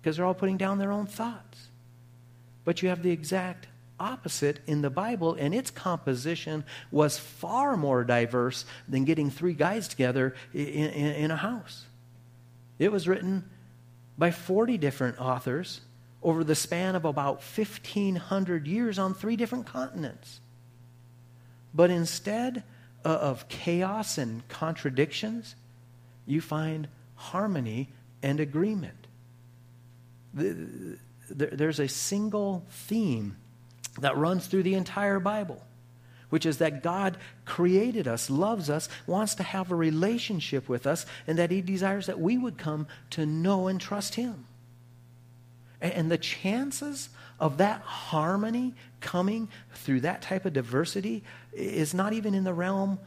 because 0.00 0.16
they're 0.16 0.26
all 0.26 0.34
putting 0.34 0.58
down 0.58 0.78
their 0.78 0.92
own 0.92 1.06
thoughts. 1.06 1.68
But 2.66 2.82
you 2.82 2.90
have 2.90 3.02
the 3.02 3.10
exact 3.10 3.66
opposite 4.00 4.58
in 4.66 4.82
the 4.82 4.90
Bible, 4.90 5.34
and 5.38 5.54
its 5.54 5.70
composition 5.70 6.64
was 6.90 7.18
far 7.18 7.76
more 7.76 8.02
diverse 8.02 8.64
than 8.88 9.04
getting 9.04 9.30
three 9.30 9.52
guys 9.52 9.86
together 9.86 10.34
in, 10.52 10.66
in, 10.66 11.12
in 11.12 11.30
a 11.30 11.36
house. 11.36 11.86
It 12.78 12.90
was 12.90 13.06
written 13.06 13.48
by 14.18 14.30
40 14.30 14.78
different 14.78 15.20
authors 15.20 15.82
over 16.22 16.42
the 16.44 16.54
span 16.54 16.96
of 16.96 17.04
about 17.04 17.36
1,500 17.36 18.66
years 18.66 18.98
on 18.98 19.14
three 19.14 19.36
different 19.36 19.66
continents. 19.66 20.40
But 21.72 21.90
instead 21.90 22.62
uh, 23.04 23.08
of 23.08 23.48
chaos 23.48 24.18
and 24.18 24.46
contradictions, 24.48 25.54
you 26.26 26.40
find 26.40 26.88
harmony 27.14 27.90
and 28.22 28.40
agreement. 28.40 29.06
There's 30.34 31.80
a 31.80 31.88
single 31.88 32.66
theme 32.70 33.36
that 34.00 34.16
runs 34.16 34.46
through 34.46 34.64
the 34.64 34.74
entire 34.74 35.20
Bible 35.20 35.62
which 36.30 36.46
is 36.46 36.58
that 36.58 36.82
God 36.82 37.18
created 37.44 38.08
us, 38.08 38.30
loves 38.30 38.70
us, 38.70 38.88
wants 39.06 39.34
to 39.34 39.42
have 39.42 39.70
a 39.70 39.74
relationship 39.74 40.68
with 40.68 40.86
us, 40.86 41.04
and 41.26 41.38
that 41.38 41.50
He 41.50 41.60
desires 41.60 42.06
that 42.06 42.18
we 42.18 42.38
would 42.38 42.56
come 42.56 42.86
to 43.10 43.26
know 43.26 43.66
and 43.66 43.80
trust 43.80 44.14
Him. 44.14 44.46
And 45.80 46.10
the 46.10 46.18
chances 46.18 47.10
of 47.38 47.58
that 47.58 47.80
harmony 47.82 48.74
coming 49.00 49.48
through 49.74 50.00
that 50.00 50.22
type 50.22 50.44
of 50.44 50.52
diversity 50.52 51.24
is 51.52 51.94
not 51.94 52.12
even 52.12 52.34
in 52.34 52.44
the 52.44 52.54
realm 52.54 52.98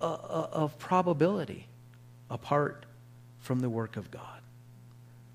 uh, 0.00 0.12
uh, 0.12 0.48
of 0.52 0.78
probability 0.78 1.66
apart 2.30 2.86
from 3.40 3.60
the 3.60 3.70
work 3.70 3.96
of 3.96 4.10
God. 4.10 4.37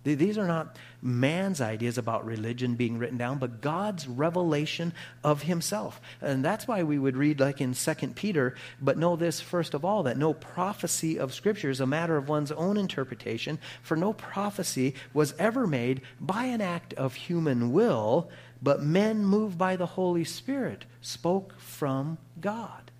These 0.03 0.37
are 0.37 0.47
not 0.47 0.77
man's 1.01 1.61
ideas 1.61 1.97
about 1.97 2.25
religion 2.25 2.75
being 2.75 2.97
written 2.97 3.17
down, 3.17 3.37
but 3.37 3.61
God's 3.61 4.07
revelation 4.07 4.93
of 5.23 5.43
himself. 5.43 6.01
And 6.21 6.43
that's 6.43 6.67
why 6.67 6.83
we 6.83 6.99
would 6.99 7.15
read, 7.15 7.39
like 7.39 7.61
in 7.61 7.73
2 7.73 7.93
Peter, 8.15 8.55
but 8.81 8.97
know 8.97 9.15
this 9.15 9.39
first 9.39 9.73
of 9.73 9.85
all, 9.85 10.03
that 10.03 10.17
no 10.17 10.33
prophecy 10.33 11.17
of 11.17 11.33
Scripture 11.33 11.69
is 11.69 11.79
a 11.79 11.85
matter 11.85 12.17
of 12.17 12.29
one's 12.29 12.51
own 12.51 12.77
interpretation, 12.77 13.59
for 13.81 13.95
no 13.95 14.13
prophecy 14.13 14.95
was 15.13 15.33
ever 15.39 15.65
made 15.67 16.01
by 16.19 16.45
an 16.45 16.61
act 16.61 16.93
of 16.93 17.15
human 17.15 17.71
will, 17.71 18.29
but 18.61 18.83
men 18.83 19.25
moved 19.25 19.57
by 19.57 19.75
the 19.75 19.85
Holy 19.85 20.23
Spirit 20.23 20.85
spoke 21.01 21.59
from 21.59 22.17
God 22.39 22.91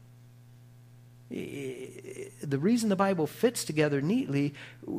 the 1.34 2.60
reason 2.60 2.90
the 2.90 2.96
Bible 2.96 3.26
fits 3.26 3.64
together 3.64 4.02
neatly, 4.02 4.54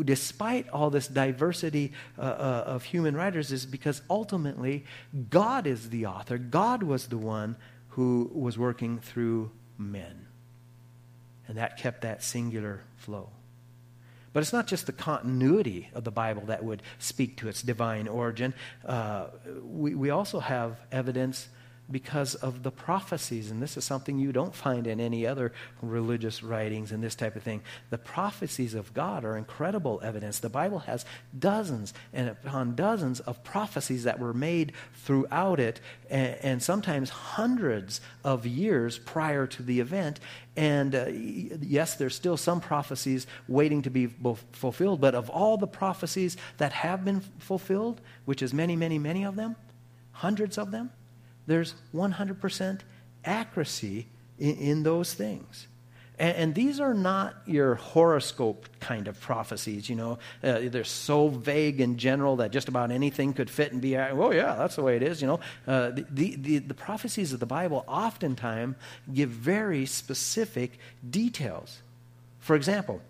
despite 0.04 0.68
all 0.70 0.90
this 0.90 1.06
diversity 1.06 1.92
uh, 2.18 2.22
uh, 2.22 2.64
of 2.66 2.82
human 2.82 3.16
writers, 3.16 3.52
is 3.52 3.66
because 3.66 4.02
ultimately 4.10 4.84
God 5.30 5.66
is 5.66 5.90
the 5.90 6.06
author. 6.06 6.38
God 6.38 6.82
was 6.82 7.06
the 7.06 7.18
one 7.18 7.56
who 7.90 8.30
was 8.34 8.58
working 8.58 8.98
through 8.98 9.52
men. 9.78 10.26
And 11.46 11.58
that 11.58 11.76
kept 11.76 12.00
that 12.00 12.22
singular 12.22 12.82
flow. 12.96 13.28
But 14.32 14.40
it's 14.40 14.52
not 14.52 14.66
just 14.66 14.86
the 14.86 14.92
continuity 14.92 15.90
of 15.94 16.02
the 16.02 16.10
Bible 16.10 16.42
that 16.46 16.64
would 16.64 16.82
speak 16.98 17.36
to 17.36 17.48
its 17.48 17.62
divine 17.62 18.08
origin. 18.08 18.54
Uh, 18.84 19.26
we, 19.62 19.94
we 19.94 20.10
also 20.10 20.40
have 20.40 20.80
evidence 20.90 21.48
because 21.90 22.34
of 22.34 22.62
the 22.62 22.70
prophecies. 22.70 23.50
And 23.50 23.62
this 23.62 23.76
is 23.76 23.84
something 23.84 24.18
you 24.18 24.32
don't 24.32 24.54
find 24.54 24.86
in 24.86 25.00
any 25.00 25.26
other 25.26 25.52
religious 25.82 26.42
writings 26.42 26.92
and 26.92 27.02
this 27.02 27.14
type 27.14 27.36
of 27.36 27.42
thing. 27.42 27.62
The 27.90 27.98
prophecies 27.98 28.74
of 28.74 28.94
God 28.94 29.24
are 29.24 29.36
incredible 29.36 30.00
evidence. 30.02 30.38
The 30.38 30.48
Bible 30.48 30.80
has 30.80 31.04
dozens 31.38 31.92
and 32.12 32.28
upon 32.28 32.74
dozens 32.74 33.20
of 33.20 33.44
prophecies 33.44 34.04
that 34.04 34.18
were 34.18 34.32
made 34.32 34.72
throughout 34.94 35.60
it, 35.60 35.80
and, 36.08 36.36
and 36.42 36.62
sometimes 36.62 37.10
hundreds 37.10 38.00
of 38.24 38.46
years 38.46 38.98
prior 38.98 39.46
to 39.46 39.62
the 39.62 39.80
event. 39.80 40.20
And 40.56 40.94
uh, 40.94 41.06
yes, 41.08 41.96
there's 41.96 42.14
still 42.14 42.36
some 42.36 42.60
prophecies 42.60 43.26
waiting 43.46 43.82
to 43.82 43.90
be 43.90 44.08
fulfilled, 44.52 45.00
but 45.00 45.14
of 45.14 45.28
all 45.28 45.58
the 45.58 45.66
prophecies 45.66 46.36
that 46.58 46.72
have 46.72 47.04
been 47.04 47.20
fulfilled, 47.38 48.00
which 48.24 48.40
is 48.40 48.54
many, 48.54 48.76
many, 48.76 48.98
many 48.98 49.24
of 49.24 49.36
them, 49.36 49.56
hundreds 50.12 50.56
of 50.56 50.70
them, 50.70 50.90
there's 51.46 51.74
100% 51.94 52.80
accuracy 53.24 54.06
in, 54.38 54.56
in 54.56 54.82
those 54.82 55.14
things. 55.14 55.66
And, 56.18 56.36
and, 56.36 56.54
these 56.54 56.78
are 56.78 56.94
not 56.94 57.34
your 57.44 57.74
horoscope 57.74 58.68
kind 58.78 59.08
of 59.08 59.20
prophecies, 59.20 59.88
you 59.88 59.96
know. 59.96 60.18
Uh, 60.44 60.60
they're 60.64 60.84
so 60.84 61.28
vague 61.28 61.80
and 61.80 61.98
general 61.98 62.36
that 62.36 62.52
just 62.52 62.68
about 62.68 62.92
anything 62.92 63.32
could 63.32 63.50
fit 63.50 63.72
and 63.72 63.80
be, 63.80 63.96
oh, 63.96 64.30
yeah, 64.30 64.54
that's 64.54 64.76
the 64.76 64.82
way 64.82 64.94
it 64.94 65.02
is, 65.02 65.20
you 65.20 65.26
know. 65.26 65.40
Uh, 65.66 65.90
the, 65.90 66.36
the, 66.36 66.58
the 66.58 66.74
prophecies 66.74 67.32
of 67.32 67.40
the 67.40 67.46
Bible 67.46 67.84
oftentimes 67.88 68.76
give 69.12 69.30
very 69.30 69.86
specific 69.86 70.78
details. 71.08 71.82
For 72.38 72.54
example, 72.54 73.00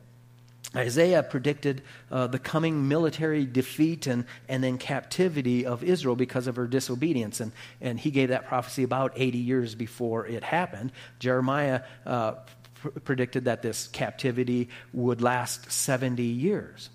Isaiah 0.77 1.23
predicted 1.23 1.83
uh, 2.11 2.27
the 2.27 2.39
coming 2.39 2.89
military 2.89 3.47
defeat 3.47 4.07
and, 4.07 4.25
and 4.49 4.63
then 4.63 4.79
captivity 4.79 5.65
of 5.67 5.85
Israel 5.85 6.17
because 6.17 6.47
of 6.47 6.57
her 6.57 6.67
disobedience. 6.67 7.41
And, 7.41 7.53
and 7.81 7.99
he 7.99 8.11
gave 8.11 8.31
that 8.31 8.47
prophecy 8.47 8.83
about 8.83 9.13
80 9.15 9.39
years 9.39 9.75
before 9.75 10.27
it 10.27 10.43
happened. 10.43 10.93
Jeremiah 11.21 11.83
uh, 12.05 12.33
pr- 12.75 12.89
predicted 12.89 13.45
that 13.45 13.63
this 13.63 13.87
captivity 13.89 14.69
would 14.93 15.23
last 15.23 15.71
70 15.71 16.23
years. 16.23 16.91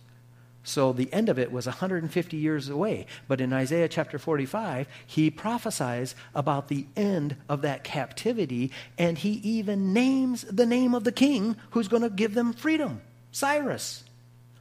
So 0.64 0.94
the 0.94 1.12
end 1.12 1.30
of 1.30 1.40
it 1.40 1.52
was 1.52 1.66
150 1.66 2.38
years 2.38 2.70
away. 2.70 3.08
But 3.28 3.42
in 3.42 3.54
Isaiah 3.54 3.88
chapter 3.88 4.20
45, 4.20 4.88
he 5.08 5.32
prophesies 5.32 6.16
about 6.36 6.68
the 6.68 6.86
end 6.96 7.38
of 7.48 7.62
that 7.64 7.84
captivity, 7.84 8.72
and 8.98 9.18
he 9.18 9.32
even 9.44 9.94
names 9.94 10.44
the 10.44 10.66
name 10.66 10.94
of 10.94 11.06
the 11.06 11.12
king 11.12 11.56
who's 11.72 11.88
going 11.88 12.04
to 12.04 12.10
give 12.10 12.34
them 12.34 12.54
freedom. 12.54 13.02
Cyrus. 13.32 14.04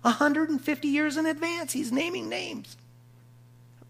150 0.03 0.89
years 0.89 1.17
in 1.17 1.27
advance, 1.27 1.73
he's 1.73 1.91
naming 1.93 2.29
names. 2.29 2.77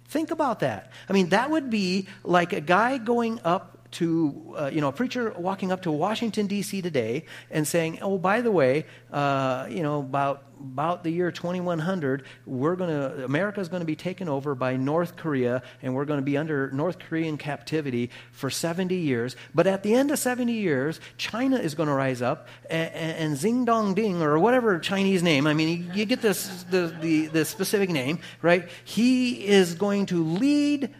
Think 0.07 0.31
about 0.31 0.61
that. 0.61 0.91
I 1.09 1.13
mean, 1.13 1.29
that 1.31 1.51
would 1.51 1.69
be 1.69 2.09
like 2.25 2.53
a 2.53 2.61
guy 2.61 2.97
going 2.99 3.41
up 3.45 3.78
to, 3.93 4.55
uh, 4.57 4.71
you 4.73 4.81
know, 4.81 4.89
a 4.89 4.93
preacher 4.93 5.35
walking 5.37 5.73
up 5.73 5.83
to 5.83 5.93
Washington, 5.93 6.47
D.C. 6.47 6.83
today 6.83 7.25
and 7.51 7.67
saying, 7.67 7.99
oh, 8.03 8.19
by 8.19 8.41
the 8.41 8.53
way, 8.53 8.85
uh, 9.13 9.67
you 9.71 9.83
know, 9.83 10.01
about, 10.01 10.45
about 10.61 11.05
the 11.05 11.11
year 11.11 11.31
2100, 11.31 12.25
we're 12.45 12.77
going 12.77 12.91
to, 12.91 13.25
America 13.25 13.61
is 13.61 13.69
going 13.69 13.81
to 13.81 13.87
be 13.87 13.97
taken 13.97 14.29
over 14.29 14.55
by 14.55 14.77
North 14.77 15.17
Korea 15.17 15.63
and 15.83 15.95
we're 15.95 16.05
going 16.05 16.19
to 16.19 16.25
be 16.25 16.37
under 16.37 16.71
North 16.71 16.99
Korean 16.99 17.39
captivity 17.39 18.11
for 18.33 18.51
70 18.51 18.95
years. 18.95 19.37
But 19.55 19.67
at 19.67 19.83
the 19.83 19.95
end 19.95 20.11
of 20.11 20.19
70 20.19 20.53
years, 20.53 21.01
China 21.17 21.57
is 21.57 21.75
going 21.75 21.89
to 21.89 21.95
rise 21.95 22.21
up 22.21 22.49
and, 22.69 22.93
and, 22.95 23.39
Xing 23.39 23.65
Dong 23.65 23.95
Ding 23.95 24.21
or 24.21 24.39
whatever 24.39 24.79
Chinese 24.79 25.23
name, 25.23 25.47
I 25.47 25.55
mean, 25.55 25.69
you, 25.69 25.93
you 25.93 26.05
get 26.05 26.21
this, 26.21 26.65
the, 26.65 26.95
the, 27.01 27.27
the 27.29 27.45
specific 27.45 27.89
name, 27.89 28.19
right? 28.43 28.69
He 28.85 29.47
is 29.47 29.75
going 29.75 30.07
to 30.07 30.25
lead 30.25 30.95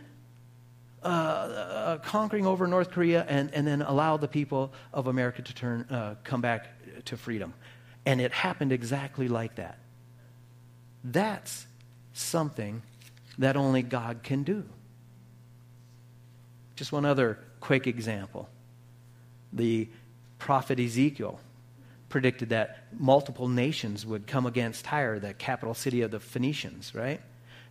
uh, 1.09 1.11
uh, 1.11 1.99
conquering 1.99 2.47
over 2.47 2.67
North 2.67 2.91
Korea 2.91 3.25
and, 3.29 3.53
and 3.55 3.67
then 3.67 3.83
allow 3.83 4.17
the 4.17 4.29
people 4.29 4.73
of 4.93 5.07
America 5.07 5.43
to 5.43 5.55
turn, 5.55 5.87
uh, 5.91 6.17
come 6.23 6.41
back 6.41 6.69
to 7.07 7.17
freedom. 7.17 7.55
And 8.05 8.21
it 8.21 8.33
happened 8.33 8.73
exactly 8.73 9.29
like 9.29 9.57
that. 9.57 9.79
That's 11.05 11.67
something 12.13 12.83
that 13.39 13.57
only 13.57 13.83
God 13.83 14.23
can 14.23 14.43
do. 14.43 14.65
Just 16.77 16.93
one 16.93 17.05
other 17.05 17.39
quick 17.61 17.87
example. 17.87 18.49
The 19.53 19.89
prophet 20.39 20.79
Ezekiel 20.79 21.41
predicted 22.09 22.51
that 22.51 22.85
multiple 22.99 23.49
nations 23.49 24.05
would 24.05 24.27
come 24.27 24.47
against 24.47 24.85
Tyre, 24.85 25.19
the 25.19 25.35
capital 25.35 25.75
city 25.75 26.03
of 26.03 26.11
the 26.11 26.21
Phoenicians, 26.21 26.95
right? 26.95 27.21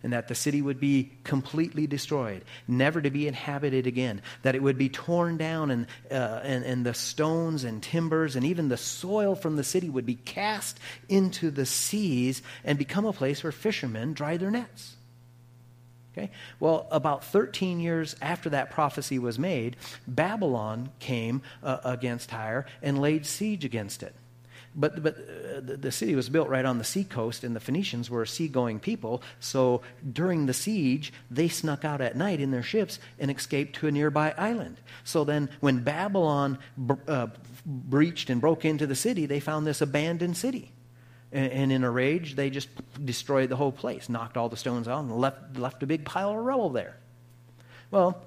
And 0.02 0.12
that 0.12 0.28
the 0.28 0.34
city 0.34 0.62
would 0.62 0.80
be 0.80 1.12
completely 1.24 1.86
destroyed, 1.86 2.44
never 2.66 3.00
to 3.00 3.10
be 3.10 3.26
inhabited 3.26 3.86
again, 3.86 4.22
that 4.42 4.54
it 4.54 4.62
would 4.62 4.78
be 4.78 4.88
torn 4.88 5.36
down, 5.36 5.70
and, 5.70 5.86
uh, 6.10 6.40
and, 6.42 6.64
and 6.64 6.86
the 6.86 6.94
stones 6.94 7.64
and 7.64 7.82
timbers 7.82 8.36
and 8.36 8.44
even 8.44 8.68
the 8.68 8.76
soil 8.76 9.34
from 9.34 9.56
the 9.56 9.64
city 9.64 9.90
would 9.90 10.06
be 10.06 10.14
cast 10.14 10.78
into 11.08 11.50
the 11.50 11.66
seas 11.66 12.42
and 12.64 12.78
become 12.78 13.04
a 13.04 13.12
place 13.12 13.42
where 13.42 13.52
fishermen 13.52 14.12
dry 14.12 14.36
their 14.36 14.50
nets. 14.50 14.96
Okay? 16.18 16.30
Well, 16.58 16.88
about 16.90 17.24
13 17.24 17.80
years 17.80 18.16
after 18.20 18.50
that 18.50 18.70
prophecy 18.70 19.18
was 19.18 19.38
made, 19.38 19.76
Babylon 20.06 20.90
came 20.98 21.42
uh, 21.62 21.78
against 21.84 22.30
Tyre 22.30 22.66
and 22.82 23.00
laid 23.00 23.24
siege 23.24 23.64
against 23.64 24.02
it. 24.02 24.14
But, 24.74 25.02
but 25.02 25.16
uh, 25.16 25.60
the, 25.60 25.76
the 25.76 25.92
city 25.92 26.14
was 26.14 26.28
built 26.28 26.48
right 26.48 26.64
on 26.64 26.78
the 26.78 26.84
seacoast, 26.84 27.42
and 27.42 27.56
the 27.56 27.60
Phoenicians 27.60 28.10
were 28.10 28.22
a 28.22 28.26
seagoing 28.26 28.78
people. 28.80 29.22
So 29.40 29.82
during 30.12 30.46
the 30.46 30.54
siege, 30.54 31.12
they 31.30 31.48
snuck 31.48 31.84
out 31.84 32.00
at 32.00 32.16
night 32.16 32.40
in 32.40 32.50
their 32.50 32.62
ships 32.62 33.00
and 33.18 33.30
escaped 33.30 33.76
to 33.76 33.88
a 33.88 33.90
nearby 33.90 34.34
island. 34.38 34.76
So 35.04 35.24
then, 35.24 35.48
when 35.60 35.82
Babylon 35.82 36.58
uh, 37.08 37.28
breached 37.66 38.30
and 38.30 38.40
broke 38.40 38.64
into 38.64 38.86
the 38.86 38.94
city, 38.94 39.26
they 39.26 39.40
found 39.40 39.66
this 39.66 39.80
abandoned 39.80 40.36
city. 40.36 40.72
And, 41.32 41.52
and 41.52 41.72
in 41.72 41.84
a 41.84 41.90
rage, 41.90 42.36
they 42.36 42.50
just 42.50 42.68
destroyed 43.04 43.48
the 43.48 43.56
whole 43.56 43.72
place, 43.72 44.08
knocked 44.08 44.36
all 44.36 44.48
the 44.48 44.56
stones 44.56 44.86
out, 44.86 45.00
and 45.00 45.16
left, 45.16 45.58
left 45.58 45.82
a 45.82 45.86
big 45.86 46.04
pile 46.04 46.30
of 46.30 46.36
rubble 46.36 46.70
there. 46.70 46.96
Well, 47.90 48.22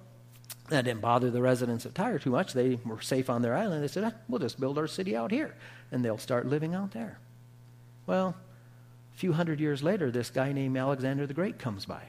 that 0.70 0.86
didn't 0.86 1.02
bother 1.02 1.30
the 1.30 1.42
residents 1.42 1.86
of 1.86 1.94
Tyre 1.94 2.18
too 2.18 2.30
much. 2.32 2.54
They 2.54 2.80
were 2.86 3.02
safe 3.02 3.30
on 3.30 3.42
their 3.42 3.56
island. 3.56 3.84
They 3.84 3.88
said, 3.88 4.04
ah, 4.06 4.14
we'll 4.28 4.40
just 4.40 4.60
build 4.60 4.78
our 4.78 4.88
city 4.88 5.16
out 5.16 5.32
here, 5.32 5.56
and 5.92 6.04
they'll 6.04 6.18
start 6.18 6.48
living 6.48 6.74
out 6.74 6.92
there. 6.92 7.20
Well, 8.08 8.36
a 9.14 9.18
few 9.18 9.34
hundred 9.34 9.60
years 9.60 9.84
later, 9.84 10.12
this 10.12 10.30
guy 10.30 10.52
named 10.52 10.78
Alexander 10.78 11.28
the 11.28 11.34
Great 11.34 11.60
comes 11.60 11.86
by. 11.86 12.02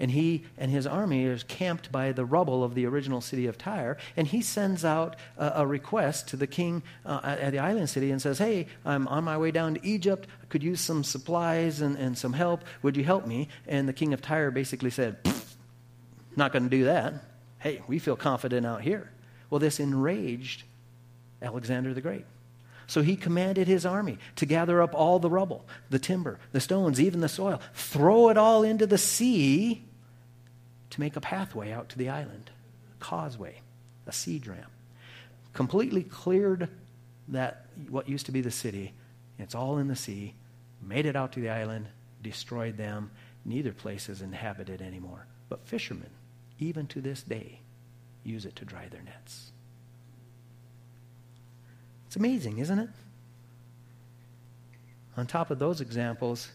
And 0.00 0.10
he 0.10 0.44
and 0.56 0.70
his 0.70 0.86
army 0.86 1.24
is 1.24 1.44
camped 1.44 1.92
by 1.92 2.12
the 2.12 2.24
rubble 2.24 2.64
of 2.64 2.74
the 2.74 2.86
original 2.86 3.20
city 3.20 3.46
of 3.46 3.58
Tyre. 3.58 3.98
And 4.16 4.26
he 4.26 4.40
sends 4.40 4.84
out 4.84 5.16
a, 5.36 5.52
a 5.56 5.66
request 5.66 6.28
to 6.28 6.36
the 6.36 6.46
king 6.46 6.82
uh, 7.04 7.20
at 7.22 7.52
the 7.52 7.58
island 7.58 7.90
city 7.90 8.10
and 8.10 8.20
says, 8.20 8.38
Hey, 8.38 8.66
I'm 8.84 9.06
on 9.06 9.22
my 9.22 9.36
way 9.36 9.50
down 9.50 9.74
to 9.74 9.86
Egypt. 9.86 10.26
I 10.42 10.46
could 10.46 10.62
use 10.62 10.80
some 10.80 11.04
supplies 11.04 11.82
and, 11.82 11.96
and 11.96 12.16
some 12.16 12.32
help. 12.32 12.64
Would 12.82 12.96
you 12.96 13.04
help 13.04 13.26
me? 13.26 13.48
And 13.68 13.86
the 13.86 13.92
king 13.92 14.12
of 14.12 14.22
Tyre 14.22 14.50
basically 14.50 14.90
said, 14.90 15.18
Not 16.36 16.52
going 16.52 16.64
to 16.64 16.70
do 16.70 16.84
that 16.84 17.14
hey, 17.62 17.80
we 17.86 17.98
feel 18.00 18.16
confident 18.16 18.66
out 18.66 18.82
here. 18.82 19.10
Well, 19.48 19.60
this 19.60 19.78
enraged 19.78 20.64
Alexander 21.40 21.94
the 21.94 22.00
Great. 22.00 22.24
So 22.92 23.00
he 23.00 23.16
commanded 23.16 23.68
his 23.68 23.86
army 23.86 24.18
to 24.36 24.44
gather 24.44 24.82
up 24.82 24.94
all 24.94 25.18
the 25.18 25.30
rubble, 25.30 25.64
the 25.88 25.98
timber, 25.98 26.38
the 26.52 26.60
stones, 26.60 27.00
even 27.00 27.20
the 27.20 27.28
soil, 27.30 27.58
throw 27.72 28.28
it 28.28 28.36
all 28.36 28.62
into 28.62 28.86
the 28.86 28.98
sea 28.98 29.82
to 30.90 31.00
make 31.00 31.16
a 31.16 31.20
pathway 31.22 31.72
out 31.72 31.88
to 31.88 31.96
the 31.96 32.10
island, 32.10 32.50
a 32.92 33.02
causeway, 33.02 33.62
a 34.06 34.12
siege 34.12 34.46
ramp. 34.46 34.70
Completely 35.54 36.02
cleared 36.02 36.68
that 37.28 37.64
what 37.88 38.10
used 38.10 38.26
to 38.26 38.32
be 38.32 38.42
the 38.42 38.50
city. 38.50 38.92
It's 39.38 39.54
all 39.54 39.78
in 39.78 39.88
the 39.88 39.96
sea, 39.96 40.34
made 40.82 41.06
it 41.06 41.16
out 41.16 41.32
to 41.32 41.40
the 41.40 41.48
island, 41.48 41.86
destroyed 42.22 42.76
them. 42.76 43.10
Neither 43.46 43.72
place 43.72 44.10
is 44.10 44.20
inhabited 44.20 44.82
anymore. 44.82 45.24
But 45.48 45.66
fishermen 45.66 46.10
even 46.58 46.86
to 46.88 47.00
this 47.00 47.22
day, 47.22 47.60
use 48.22 48.44
it 48.44 48.54
to 48.56 48.66
dry 48.66 48.88
their 48.88 49.02
nets. 49.02 49.52
It's 52.12 52.16
amazing, 52.18 52.58
isn't 52.58 52.78
it? 52.78 52.90
On 55.16 55.26
top 55.26 55.50
of 55.50 55.58
those 55.58 55.80
examples, 55.80 56.50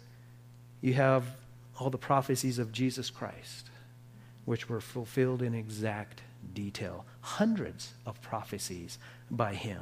you 0.81 0.93
have 0.93 1.25
all 1.79 1.89
the 1.89 1.97
prophecies 1.97 2.59
of 2.59 2.71
Jesus 2.71 3.09
Christ, 3.09 3.71
which 4.45 4.69
were 4.69 4.79
fulfilled 4.79 5.41
in 5.41 5.55
exact 5.55 6.21
detail. 6.53 7.07
Hundreds 7.21 7.95
of 8.05 8.21
prophecies 8.21 8.99
by 9.31 9.55
him 9.55 9.81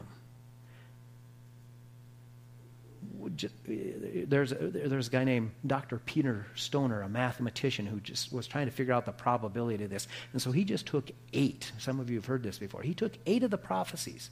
there's 3.66 4.52
a, 4.52 4.56
there's 4.56 5.08
a 5.08 5.12
guy 5.12 5.24
named 5.24 5.52
Dr. 5.66 6.00
Peter 6.00 6.46
Stoner, 6.56 7.02
a 7.02 7.10
mathematician, 7.10 7.86
who 7.86 8.00
just 8.00 8.32
was 8.32 8.48
trying 8.48 8.66
to 8.66 8.72
figure 8.72 8.94
out 8.94 9.06
the 9.06 9.12
probability 9.12 9.84
of 9.84 9.90
this. 9.90 10.08
And 10.34 10.42
so 10.42 10.52
he 10.52 10.64
just 10.64 10.86
took 10.86 11.12
eight. 11.34 11.72
Some 11.78 12.00
of 12.00 12.10
you 12.10 12.18
have 12.18 12.26
heard 12.26 12.44
this 12.44 12.60
before. 12.60 12.82
He 12.82 12.94
took 12.94 13.14
eight 13.26 13.44
of 13.44 13.52
the 13.52 13.58
prophecies, 13.58 14.30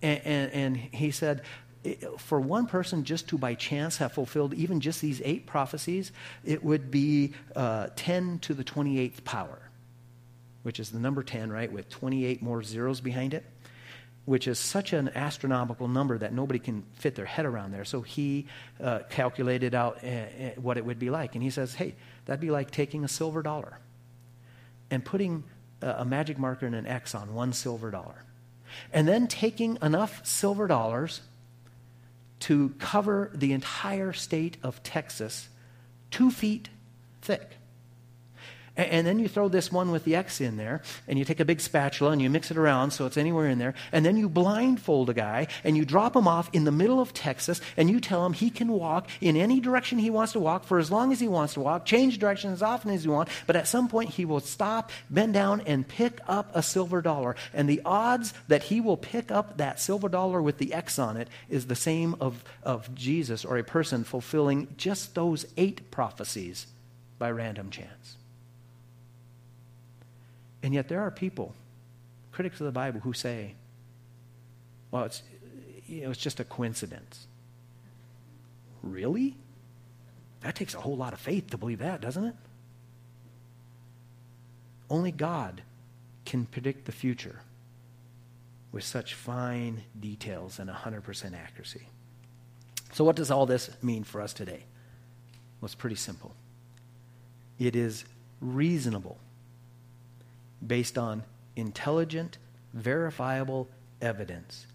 and, 0.00 0.20
and, 0.24 0.52
and 0.52 0.76
he 0.76 1.10
said, 1.10 1.42
for 2.18 2.40
one 2.40 2.66
person 2.66 3.02
just 3.04 3.28
to 3.28 3.38
by 3.38 3.54
chance 3.54 3.96
have 3.96 4.12
fulfilled 4.12 4.54
even 4.54 4.80
just 4.80 5.00
these 5.00 5.20
eight 5.24 5.46
prophecies, 5.46 6.12
it 6.44 6.62
would 6.62 6.90
be 6.90 7.32
uh, 7.56 7.88
10 7.96 8.38
to 8.40 8.54
the 8.54 8.62
28th 8.62 9.24
power. 9.24 9.58
which 10.62 10.78
is 10.78 10.90
the 10.90 10.98
number 10.98 11.22
10, 11.22 11.50
right, 11.50 11.72
with 11.72 11.88
28 11.88 12.40
more 12.42 12.62
zeros 12.62 13.00
behind 13.00 13.34
it, 13.34 13.44
which 14.24 14.46
is 14.46 14.58
such 14.58 14.92
an 14.92 15.10
astronomical 15.14 15.88
number 15.88 16.16
that 16.18 16.32
nobody 16.32 16.58
can 16.58 16.84
fit 16.94 17.14
their 17.14 17.26
head 17.26 17.44
around 17.44 17.72
there. 17.72 17.84
So 17.84 18.02
he 18.02 18.46
uh, 18.80 19.00
calculated 19.10 19.74
out 19.74 20.04
uh, 20.04 20.08
what 20.56 20.76
it 20.76 20.84
would 20.84 20.98
be 20.98 21.10
like. 21.10 21.34
And 21.34 21.42
he 21.42 21.50
says, 21.50 21.74
hey, 21.74 21.94
that'd 22.26 22.40
be 22.40 22.50
like 22.50 22.70
taking 22.70 23.04
a 23.04 23.08
silver 23.08 23.42
dollar 23.42 23.78
and 24.90 25.04
putting 25.04 25.42
a, 25.80 25.88
a 25.98 26.04
magic 26.04 26.38
marker 26.38 26.66
and 26.66 26.74
an 26.74 26.86
X 26.86 27.14
on 27.14 27.34
one 27.34 27.52
silver 27.52 27.90
dollar. 27.90 28.24
And 28.92 29.08
then 29.08 29.26
taking 29.26 29.76
enough 29.82 30.24
silver 30.24 30.66
dollars 30.66 31.20
to 32.40 32.74
cover 32.78 33.30
the 33.34 33.52
entire 33.52 34.12
state 34.12 34.56
of 34.62 34.82
Texas 34.82 35.48
two 36.10 36.30
feet 36.30 36.68
thick. 37.22 37.56
And 38.74 39.06
then 39.06 39.18
you 39.18 39.28
throw 39.28 39.48
this 39.48 39.70
one 39.70 39.90
with 39.90 40.04
the 40.04 40.16
X 40.16 40.40
in 40.40 40.56
there, 40.56 40.80
and 41.06 41.18
you 41.18 41.26
take 41.26 41.40
a 41.40 41.44
big 41.44 41.60
spatula 41.60 42.12
and 42.12 42.22
you 42.22 42.30
mix 42.30 42.50
it 42.50 42.56
around 42.56 42.92
so 42.92 43.04
it's 43.04 43.18
anywhere 43.18 43.46
in 43.46 43.58
there. 43.58 43.74
And 43.92 44.04
then 44.04 44.16
you 44.16 44.30
blindfold 44.30 45.10
a 45.10 45.14
guy 45.14 45.48
and 45.62 45.76
you 45.76 45.84
drop 45.84 46.16
him 46.16 46.26
off 46.26 46.48
in 46.54 46.64
the 46.64 46.72
middle 46.72 46.98
of 46.98 47.12
Texas, 47.12 47.60
and 47.76 47.90
you 47.90 48.00
tell 48.00 48.24
him 48.24 48.32
he 48.32 48.48
can 48.48 48.68
walk 48.68 49.10
in 49.20 49.36
any 49.36 49.60
direction 49.60 49.98
he 49.98 50.08
wants 50.08 50.32
to 50.32 50.40
walk 50.40 50.64
for 50.64 50.78
as 50.78 50.90
long 50.90 51.12
as 51.12 51.20
he 51.20 51.28
wants 51.28 51.52
to 51.54 51.60
walk, 51.60 51.84
change 51.84 52.18
direction 52.18 52.50
as 52.50 52.62
often 52.62 52.90
as 52.90 53.02
he 53.02 53.10
wants. 53.10 53.30
But 53.46 53.56
at 53.56 53.68
some 53.68 53.88
point, 53.88 54.10
he 54.10 54.24
will 54.24 54.40
stop, 54.40 54.90
bend 55.10 55.34
down, 55.34 55.60
and 55.66 55.86
pick 55.86 56.20
up 56.26 56.50
a 56.54 56.62
silver 56.62 57.02
dollar. 57.02 57.36
And 57.52 57.68
the 57.68 57.82
odds 57.84 58.32
that 58.48 58.62
he 58.64 58.80
will 58.80 58.96
pick 58.96 59.30
up 59.30 59.58
that 59.58 59.80
silver 59.80 60.08
dollar 60.08 60.40
with 60.40 60.56
the 60.56 60.72
X 60.72 60.98
on 60.98 61.18
it 61.18 61.28
is 61.50 61.66
the 61.66 61.76
same 61.76 62.16
of, 62.20 62.42
of 62.62 62.94
Jesus 62.94 63.44
or 63.44 63.58
a 63.58 63.64
person 63.64 64.02
fulfilling 64.02 64.68
just 64.78 65.14
those 65.14 65.44
eight 65.58 65.90
prophecies 65.90 66.68
by 67.18 67.30
random 67.30 67.68
chance. 67.68 68.16
And 70.62 70.72
yet 70.72 70.88
there 70.88 71.00
are 71.00 71.10
people, 71.10 71.54
critics 72.30 72.60
of 72.60 72.66
the 72.66 72.72
Bible, 72.72 73.00
who 73.00 73.12
say, 73.12 73.54
well, 74.90 75.04
it's, 75.04 75.22
you 75.86 76.02
know, 76.02 76.10
it's 76.10 76.20
just 76.20 76.38
a 76.40 76.44
coincidence. 76.44 77.26
Really? 78.82 79.36
That 80.42 80.54
takes 80.54 80.74
a 80.74 80.80
whole 80.80 80.96
lot 80.96 81.12
of 81.12 81.20
faith 81.20 81.50
to 81.50 81.58
believe 81.58 81.78
that, 81.78 82.00
doesn't 82.00 82.24
it? 82.24 82.34
Only 84.90 85.10
God 85.10 85.62
can 86.24 86.46
predict 86.46 86.84
the 86.84 86.92
future 86.92 87.40
with 88.72 88.84
such 88.84 89.14
fine 89.14 89.82
details 89.98 90.58
and 90.58 90.68
100% 90.68 91.34
accuracy. 91.34 91.88
So, 92.92 93.04
what 93.04 93.16
does 93.16 93.30
all 93.30 93.46
this 93.46 93.70
mean 93.82 94.04
for 94.04 94.20
us 94.20 94.32
today? 94.32 94.64
Well, 95.60 95.66
it's 95.66 95.74
pretty 95.74 95.96
simple. 95.96 96.34
It 97.58 97.76
is 97.76 98.04
reasonable 98.40 99.18
based 100.66 100.98
on 100.98 101.24
intelligent, 101.56 102.38
verifiable 102.72 103.68
evidence 104.00 104.66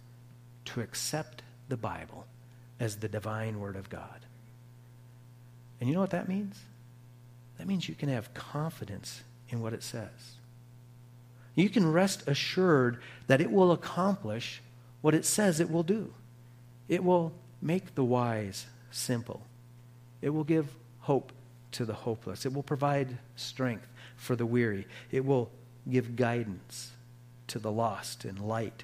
to 0.66 0.82
accept 0.82 1.42
the 1.70 1.78
Bible 1.78 2.26
as 2.80 2.98
the 2.98 3.08
divine 3.08 3.60
Word 3.60 3.76
of 3.76 3.90
God. 3.90 4.26
And 5.80 5.90
you 5.90 5.96
know 5.96 6.02
what 6.02 6.12
that 6.12 6.30
means? 6.30 6.60
That 7.58 7.68
means 7.68 7.90
you 7.90 7.96
can 7.96 8.10
have 8.10 8.34
confidence 8.34 9.24
in 9.50 9.62
what 9.62 9.74
it 9.74 9.84
says. 9.84 10.38
You 11.56 11.70
can 11.70 11.92
rest 11.92 12.28
assured 12.28 13.00
that 13.28 13.42
it 13.42 13.52
will 13.52 13.72
accomplish 13.72 14.62
what 15.02 15.16
it 15.16 15.26
says 15.26 15.60
it 15.60 15.72
will 15.72 15.84
do. 15.84 16.14
It 16.88 17.04
will 17.04 17.32
make 17.62 17.96
the 17.96 18.04
wise 18.04 18.68
simple. 18.92 19.42
It 20.22 20.30
will 20.30 20.44
give 20.44 20.68
hope 21.02 21.32
to 21.74 21.86
the 21.86 21.94
hopeless. 21.94 22.46
It 22.46 22.54
will 22.54 22.64
provide 22.64 23.18
strength 23.36 23.88
for 24.16 24.36
the 24.36 24.46
weary. 24.46 24.86
It 25.12 25.26
will 25.26 25.50
give 25.90 26.16
guidance 26.16 26.92
to 27.48 27.60
the 27.60 27.72
lost 27.72 28.26
and 28.26 28.40
light 28.40 28.84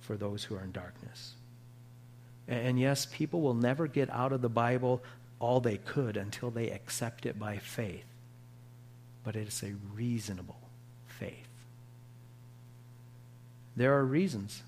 for 0.00 0.16
those 0.16 0.44
who 0.44 0.56
are 0.56 0.62
in 0.62 0.72
darkness. 0.72 1.34
And 2.48 2.78
yes, 2.78 3.06
people 3.06 3.40
will 3.40 3.54
never 3.54 3.86
get 3.86 4.10
out 4.10 4.32
of 4.32 4.42
the 4.42 4.48
Bible 4.48 5.02
all 5.38 5.60
they 5.60 5.76
could 5.76 6.16
until 6.16 6.50
they 6.50 6.70
accept 6.70 7.26
it 7.26 7.38
by 7.38 7.58
faith. 7.58 8.04
But 9.24 9.36
it 9.36 9.48
is 9.48 9.62
a 9.62 9.74
reasonable 9.94 10.60
faith. 11.06 11.48
There 13.76 13.94
are 13.94 14.04
reasons 14.04 14.62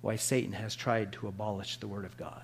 why 0.00 0.16
Satan 0.16 0.52
has 0.52 0.74
tried 0.74 1.12
to 1.12 1.28
abolish 1.28 1.76
the 1.76 1.88
Word 1.88 2.04
of 2.04 2.16
God. 2.16 2.42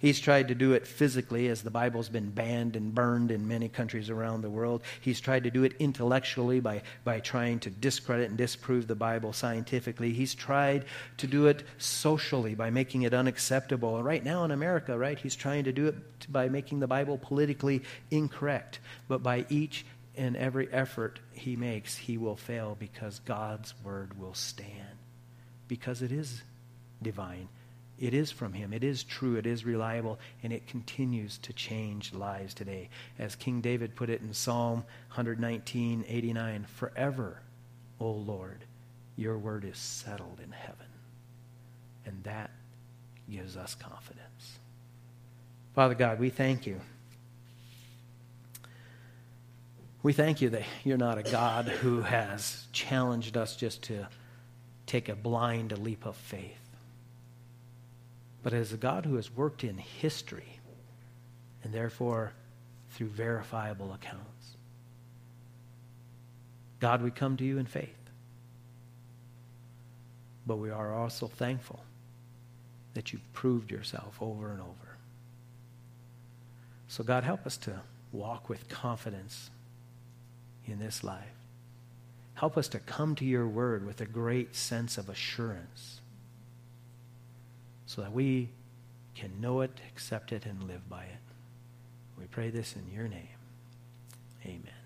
He's 0.00 0.18
tried 0.18 0.48
to 0.48 0.54
do 0.54 0.72
it 0.72 0.86
physically, 0.86 1.48
as 1.48 1.62
the 1.62 1.70
Bible's 1.70 2.08
been 2.08 2.30
banned 2.30 2.74
and 2.74 2.94
burned 2.94 3.30
in 3.30 3.46
many 3.46 3.68
countries 3.68 4.08
around 4.08 4.40
the 4.40 4.48
world. 4.48 4.82
He's 5.02 5.20
tried 5.20 5.44
to 5.44 5.50
do 5.50 5.62
it 5.62 5.74
intellectually 5.78 6.58
by, 6.58 6.82
by 7.04 7.20
trying 7.20 7.58
to 7.60 7.70
discredit 7.70 8.30
and 8.30 8.38
disprove 8.38 8.86
the 8.86 8.94
Bible 8.94 9.34
scientifically. 9.34 10.14
He's 10.14 10.34
tried 10.34 10.86
to 11.18 11.26
do 11.26 11.48
it 11.48 11.64
socially 11.76 12.54
by 12.54 12.70
making 12.70 13.02
it 13.02 13.12
unacceptable. 13.12 13.96
And 13.96 14.04
right 14.06 14.24
now 14.24 14.42
in 14.44 14.52
America, 14.52 14.96
right, 14.96 15.18
he's 15.18 15.36
trying 15.36 15.64
to 15.64 15.72
do 15.72 15.88
it 15.88 15.96
by 16.32 16.48
making 16.48 16.80
the 16.80 16.86
Bible 16.86 17.18
politically 17.18 17.82
incorrect. 18.10 18.80
But 19.06 19.22
by 19.22 19.44
each 19.50 19.84
and 20.16 20.34
every 20.34 20.72
effort 20.72 21.20
he 21.32 21.56
makes, 21.56 21.94
he 21.94 22.16
will 22.16 22.36
fail 22.36 22.74
because 22.80 23.18
God's 23.18 23.74
word 23.84 24.18
will 24.18 24.34
stand. 24.34 24.96
Because 25.68 26.00
it 26.00 26.10
is 26.10 26.42
divine 27.02 27.48
it 28.00 28.14
is 28.14 28.30
from 28.30 28.54
Him. 28.54 28.72
It 28.72 28.82
is 28.82 29.04
true. 29.04 29.36
It 29.36 29.46
is 29.46 29.64
reliable. 29.64 30.18
And 30.42 30.52
it 30.52 30.66
continues 30.66 31.36
to 31.38 31.52
change 31.52 32.14
lives 32.14 32.54
today. 32.54 32.88
As 33.18 33.36
King 33.36 33.60
David 33.60 33.94
put 33.94 34.08
it 34.08 34.22
in 34.22 34.32
Psalm 34.32 34.84
119, 35.08 36.06
89 36.08 36.64
Forever, 36.64 37.42
O 38.00 38.10
Lord, 38.10 38.64
your 39.16 39.36
word 39.36 39.66
is 39.66 39.76
settled 39.76 40.40
in 40.42 40.50
heaven. 40.50 40.86
And 42.06 42.24
that 42.24 42.50
gives 43.30 43.56
us 43.56 43.74
confidence. 43.74 44.58
Father 45.74 45.94
God, 45.94 46.18
we 46.18 46.30
thank 46.30 46.66
you. 46.66 46.80
We 50.02 50.14
thank 50.14 50.40
you 50.40 50.48
that 50.50 50.62
you're 50.82 50.96
not 50.96 51.18
a 51.18 51.22
God 51.22 51.66
who 51.66 52.00
has 52.00 52.64
challenged 52.72 53.36
us 53.36 53.54
just 53.54 53.82
to 53.84 54.08
take 54.86 55.10
a 55.10 55.14
blind 55.14 55.76
leap 55.76 56.06
of 56.06 56.16
faith 56.16 56.59
but 58.42 58.52
as 58.52 58.72
a 58.72 58.76
God 58.76 59.04
who 59.04 59.16
has 59.16 59.34
worked 59.34 59.64
in 59.64 59.78
history 59.78 60.60
and 61.62 61.72
therefore 61.72 62.32
through 62.90 63.08
verifiable 63.08 63.92
accounts. 63.92 64.56
God, 66.80 67.02
we 67.02 67.10
come 67.10 67.36
to 67.36 67.44
you 67.44 67.58
in 67.58 67.66
faith. 67.66 67.88
But 70.46 70.56
we 70.56 70.70
are 70.70 70.94
also 70.94 71.28
thankful 71.28 71.80
that 72.94 73.12
you've 73.12 73.32
proved 73.32 73.70
yourself 73.70 74.16
over 74.20 74.50
and 74.50 74.60
over. 74.60 74.96
So, 76.88 77.04
God, 77.04 77.22
help 77.22 77.46
us 77.46 77.56
to 77.58 77.80
walk 78.10 78.48
with 78.48 78.68
confidence 78.68 79.50
in 80.66 80.78
this 80.80 81.04
life. 81.04 81.22
Help 82.34 82.56
us 82.56 82.68
to 82.68 82.78
come 82.78 83.14
to 83.16 83.24
your 83.24 83.46
word 83.46 83.86
with 83.86 84.00
a 84.00 84.06
great 84.06 84.56
sense 84.56 84.98
of 84.98 85.08
assurance 85.08 85.99
so 87.90 88.02
that 88.02 88.12
we 88.12 88.48
can 89.16 89.40
know 89.40 89.62
it, 89.62 89.80
accept 89.88 90.30
it, 90.30 90.46
and 90.46 90.62
live 90.62 90.88
by 90.88 91.02
it. 91.02 91.18
We 92.16 92.26
pray 92.26 92.50
this 92.50 92.76
in 92.76 92.94
your 92.94 93.08
name. 93.08 93.26
Amen. 94.44 94.79